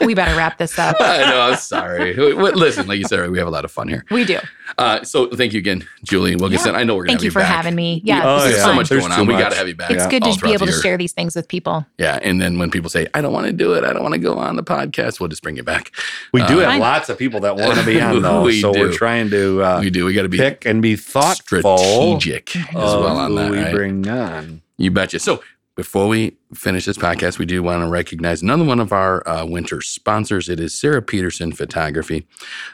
we 0.00 0.14
better 0.14 0.34
wrap 0.36 0.58
this 0.58 0.78
up. 0.78 0.96
I 1.00 1.18
know. 1.30 1.40
I'm 1.40 1.56
sorry. 1.56 2.14
Listen, 2.14 2.86
like 2.86 2.98
you 2.98 3.04
said, 3.04 3.28
we 3.30 3.38
have 3.38 3.46
a 3.46 3.50
lot 3.50 3.64
of 3.64 3.70
fun 3.70 3.88
here. 3.88 4.04
We 4.10 4.24
do. 4.24 4.38
Uh, 4.78 5.02
so 5.04 5.26
thank 5.28 5.52
you 5.52 5.58
again, 5.58 5.86
Julie 6.02 6.34
Wilkinson. 6.36 6.72
Yeah. 6.72 6.80
I 6.80 6.84
know 6.84 6.96
we're 6.96 7.04
going 7.04 7.18
to 7.18 7.20
Thank 7.20 7.20
have 7.20 7.24
you 7.24 7.26
you 7.28 7.30
for 7.32 7.40
back. 7.40 7.54
having 7.54 7.74
me. 7.74 8.00
Yeah, 8.04 8.22
Oh, 8.24 8.42
this 8.44 8.56
yeah. 8.56 8.64
so 8.64 8.74
much 8.74 8.88
There's 8.88 9.02
going 9.02 9.12
too 9.14 9.20
on. 9.20 9.26
We 9.26 9.34
got 9.34 9.50
to 9.50 9.56
have 9.56 9.68
you 9.68 9.74
back. 9.76 9.90
It's 9.90 10.06
good 10.06 10.22
to 10.24 10.38
be 10.40 10.52
able 10.54 10.66
to 10.66 10.72
share 10.72 10.96
these 10.96 11.12
things 11.12 11.36
with 11.36 11.46
people. 11.48 11.84
Yeah, 11.98 12.18
and 12.22 12.40
then 12.40 12.58
when 12.58 12.70
people 12.70 12.88
say, 12.88 13.06
"I 13.12 13.20
don't 13.20 13.32
want 13.34 13.46
to 13.46 13.52
do 13.52 13.74
it. 13.74 13.84
I 13.84 13.92
don't 13.92 14.02
want 14.02 14.14
to 14.14 14.18
go 14.20 14.38
on 14.38 14.56
the 14.56 14.64
podcast," 14.64 15.20
we'll 15.20 15.28
just 15.28 15.42
bring 15.42 15.56
you 15.56 15.62
back. 15.62 15.90
We 16.32 16.40
do 16.46 16.58
Uh, 16.58 16.60
have 16.60 16.68
Fine. 16.70 16.80
lots 16.80 17.08
of 17.10 17.18
people 17.18 17.40
that 17.40 17.56
want 17.56 17.78
to 17.78 17.84
be 17.84 18.00
on 18.00 18.22
though, 18.22 18.42
We 18.42 18.60
so 18.60 18.72
we're 18.72 18.92
trying 18.92 19.28
to 19.30 19.62
uh, 19.62 19.80
we 19.80 19.90
do. 19.90 20.06
We 20.06 20.14
got 20.14 20.22
to 20.22 20.28
be 20.30 20.38
pick 20.38 20.64
and 20.64 20.80
be 20.80 20.96
thoughtful 20.96 21.76
strategic 21.78 22.56
as 22.56 22.74
well 22.74 23.18
on 23.18 23.30
who 23.32 23.36
that. 23.36 23.50
we 23.50 23.58
right? 23.58 23.74
bring 23.74 24.08
on. 24.08 24.62
You 24.78 24.90
betcha. 24.90 25.18
So 25.18 25.42
before 25.76 26.08
we 26.08 26.36
finish 26.54 26.84
this 26.86 26.96
podcast, 26.98 27.38
we 27.38 27.46
do 27.46 27.62
want 27.62 27.82
to 27.82 27.88
recognize 27.88 28.42
another 28.42 28.64
one 28.64 28.80
of 28.80 28.92
our 28.92 29.26
uh, 29.28 29.44
winter 29.44 29.80
sponsors. 29.80 30.48
It 30.48 30.60
is 30.60 30.74
Sarah 30.74 31.02
Peterson 31.02 31.52
Photography. 31.52 32.26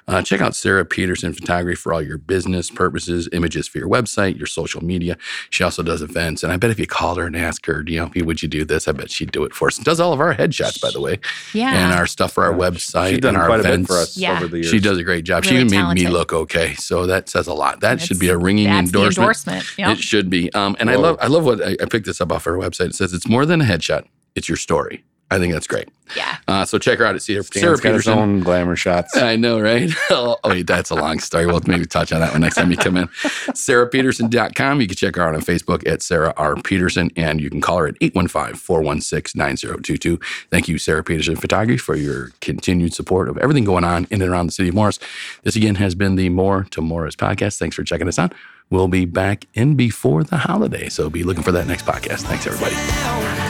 Uh, 0.06 0.22
check 0.22 0.40
out 0.40 0.54
Sarah 0.54 0.84
Peterson 0.84 1.32
Photography 1.32 1.74
for 1.76 1.92
all 1.92 2.02
your 2.02 2.18
business 2.18 2.70
purposes, 2.70 3.28
images 3.32 3.66
for 3.68 3.78
your 3.78 3.88
website, 3.88 4.36
your 4.38 4.46
social 4.46 4.84
media. 4.84 5.16
She 5.50 5.64
also 5.64 5.82
does 5.82 6.02
events. 6.02 6.42
And 6.42 6.52
I 6.52 6.56
bet 6.56 6.70
if 6.70 6.78
you 6.78 6.86
called 6.86 7.18
her 7.18 7.26
and 7.26 7.36
asked 7.36 7.66
her, 7.66 7.82
you 7.86 7.98
know, 8.00 8.10
would 8.24 8.42
you 8.42 8.48
do 8.48 8.64
this? 8.64 8.86
I 8.88 8.92
bet 8.92 9.10
she'd 9.10 9.32
do 9.32 9.44
it 9.44 9.54
for 9.54 9.68
us. 9.68 9.78
Does 9.78 10.00
all 10.00 10.12
of 10.12 10.20
our 10.20 10.34
headshots, 10.34 10.80
by 10.80 10.90
the 10.90 11.00
way, 11.00 11.18
Yeah. 11.54 11.72
and 11.74 11.92
our 11.98 12.06
stuff 12.06 12.32
for 12.32 12.44
our 12.44 12.52
Yeah, 12.52 12.58
website 12.70 13.10
She's 13.10 13.18
done 13.18 13.34
and 13.34 13.42
our 13.42 13.46
quite 13.48 13.60
a 13.60 13.62
bit 13.64 13.70
events. 13.72 13.88
for 13.88 13.96
us 13.98 14.16
Yeah. 14.16 14.36
over 14.36 14.48
the 14.48 14.58
years. 14.58 14.68
She 14.70 14.78
does 14.80 14.98
a 14.98 15.04
great 15.04 15.24
job. 15.24 15.44
she 15.44 15.54
Really 15.56 15.66
even 15.74 15.88
made 15.88 15.94
me 16.04 16.08
look 16.08 16.32
okay. 16.32 16.74
So 16.74 17.06
that 17.06 17.28
says 17.28 17.46
a 17.46 17.54
lot. 17.54 17.80
That 17.80 18.00
should 18.00 18.18
be 18.18 18.28
a 18.28 18.36
ringing 18.36 18.66
That's 18.66 18.90
the 18.92 18.98
endorsement. 18.98 19.24
endorsement. 19.26 19.78
Yep. 19.78 19.96
It 19.98 20.02
should 20.02 20.30
be. 20.30 20.52
Um, 20.54 20.76
and 20.78 20.90
I 20.90 20.96
love 20.96 21.16
I 21.20 21.26
love 21.26 21.44
what 21.44 21.62
I, 21.64 21.76
I 21.80 21.84
picked 21.86 22.06
this 22.06 22.20
up 22.20 22.32
off 22.32 22.44
her 22.44 22.56
website. 22.58 22.86
It 22.86 22.94
says 22.94 23.12
it's 23.12 23.28
more 23.28 23.46
than 23.46 23.60
a 23.60 23.64
headshot. 23.70 24.06
It's 24.34 24.48
your 24.48 24.56
story. 24.56 25.04
I 25.32 25.38
think 25.38 25.52
that's 25.52 25.68
great. 25.68 25.88
yeah. 26.16 26.38
Uh, 26.48 26.64
so 26.64 26.76
check 26.76 26.98
her 26.98 27.04
out 27.04 27.14
at 27.14 27.22
Sarah, 27.22 27.36
Dan's 27.44 27.52
Sarah 27.52 27.76
got 27.76 27.94
his 27.94 28.02
Peterson. 28.02 28.18
own 28.18 28.40
glamour 28.40 28.74
shots. 28.74 29.16
I 29.16 29.36
know, 29.36 29.60
right? 29.60 29.88
oh, 30.10 30.36
wait, 30.44 30.66
that's 30.66 30.90
a 30.90 30.96
long 30.96 31.20
story. 31.20 31.46
We'll 31.46 31.60
maybe 31.68 31.84
touch 31.86 32.12
on 32.12 32.18
that 32.18 32.32
one 32.32 32.40
next 32.40 32.56
time 32.56 32.68
you 32.72 32.76
come 32.76 32.96
in. 32.96 33.06
SarahPeterson.com. 33.54 34.80
You 34.80 34.86
can 34.88 34.96
check 34.96 35.14
her 35.14 35.22
out 35.22 35.36
on 35.36 35.40
Facebook 35.40 35.86
at 35.88 36.02
Sarah 36.02 36.34
R. 36.36 36.56
Peterson, 36.56 37.10
and 37.16 37.40
you 37.40 37.48
can 37.48 37.60
call 37.60 37.78
her 37.78 37.86
at 37.86 37.94
815 38.00 38.56
416 38.56 39.38
9022. 39.38 40.18
Thank 40.50 40.66
you, 40.66 40.78
Sarah 40.78 41.04
Peterson 41.04 41.36
Photography, 41.36 41.78
for 41.78 41.94
your 41.94 42.30
continued 42.40 42.92
support 42.92 43.28
of 43.28 43.38
everything 43.38 43.64
going 43.64 43.84
on 43.84 44.08
in 44.10 44.20
and 44.22 44.32
around 44.32 44.46
the 44.46 44.52
city 44.52 44.70
of 44.70 44.74
Morris. 44.74 44.98
This 45.44 45.54
again 45.54 45.76
has 45.76 45.94
been 45.94 46.16
the 46.16 46.28
More 46.28 46.64
to 46.70 46.80
Morris 46.82 47.14
podcast. 47.14 47.56
Thanks 47.58 47.76
for 47.76 47.84
checking 47.84 48.08
us 48.08 48.18
out. 48.18 48.34
We'll 48.68 48.88
be 48.88 49.04
back 49.04 49.46
in 49.54 49.76
before 49.76 50.24
the 50.24 50.38
holiday, 50.38 50.88
so 50.88 51.08
be 51.08 51.22
looking 51.22 51.44
for 51.44 51.52
that 51.52 51.68
next 51.68 51.86
podcast. 51.86 52.22
Thanks, 52.22 52.48
everybody. 52.48 52.74
down. 52.74 53.49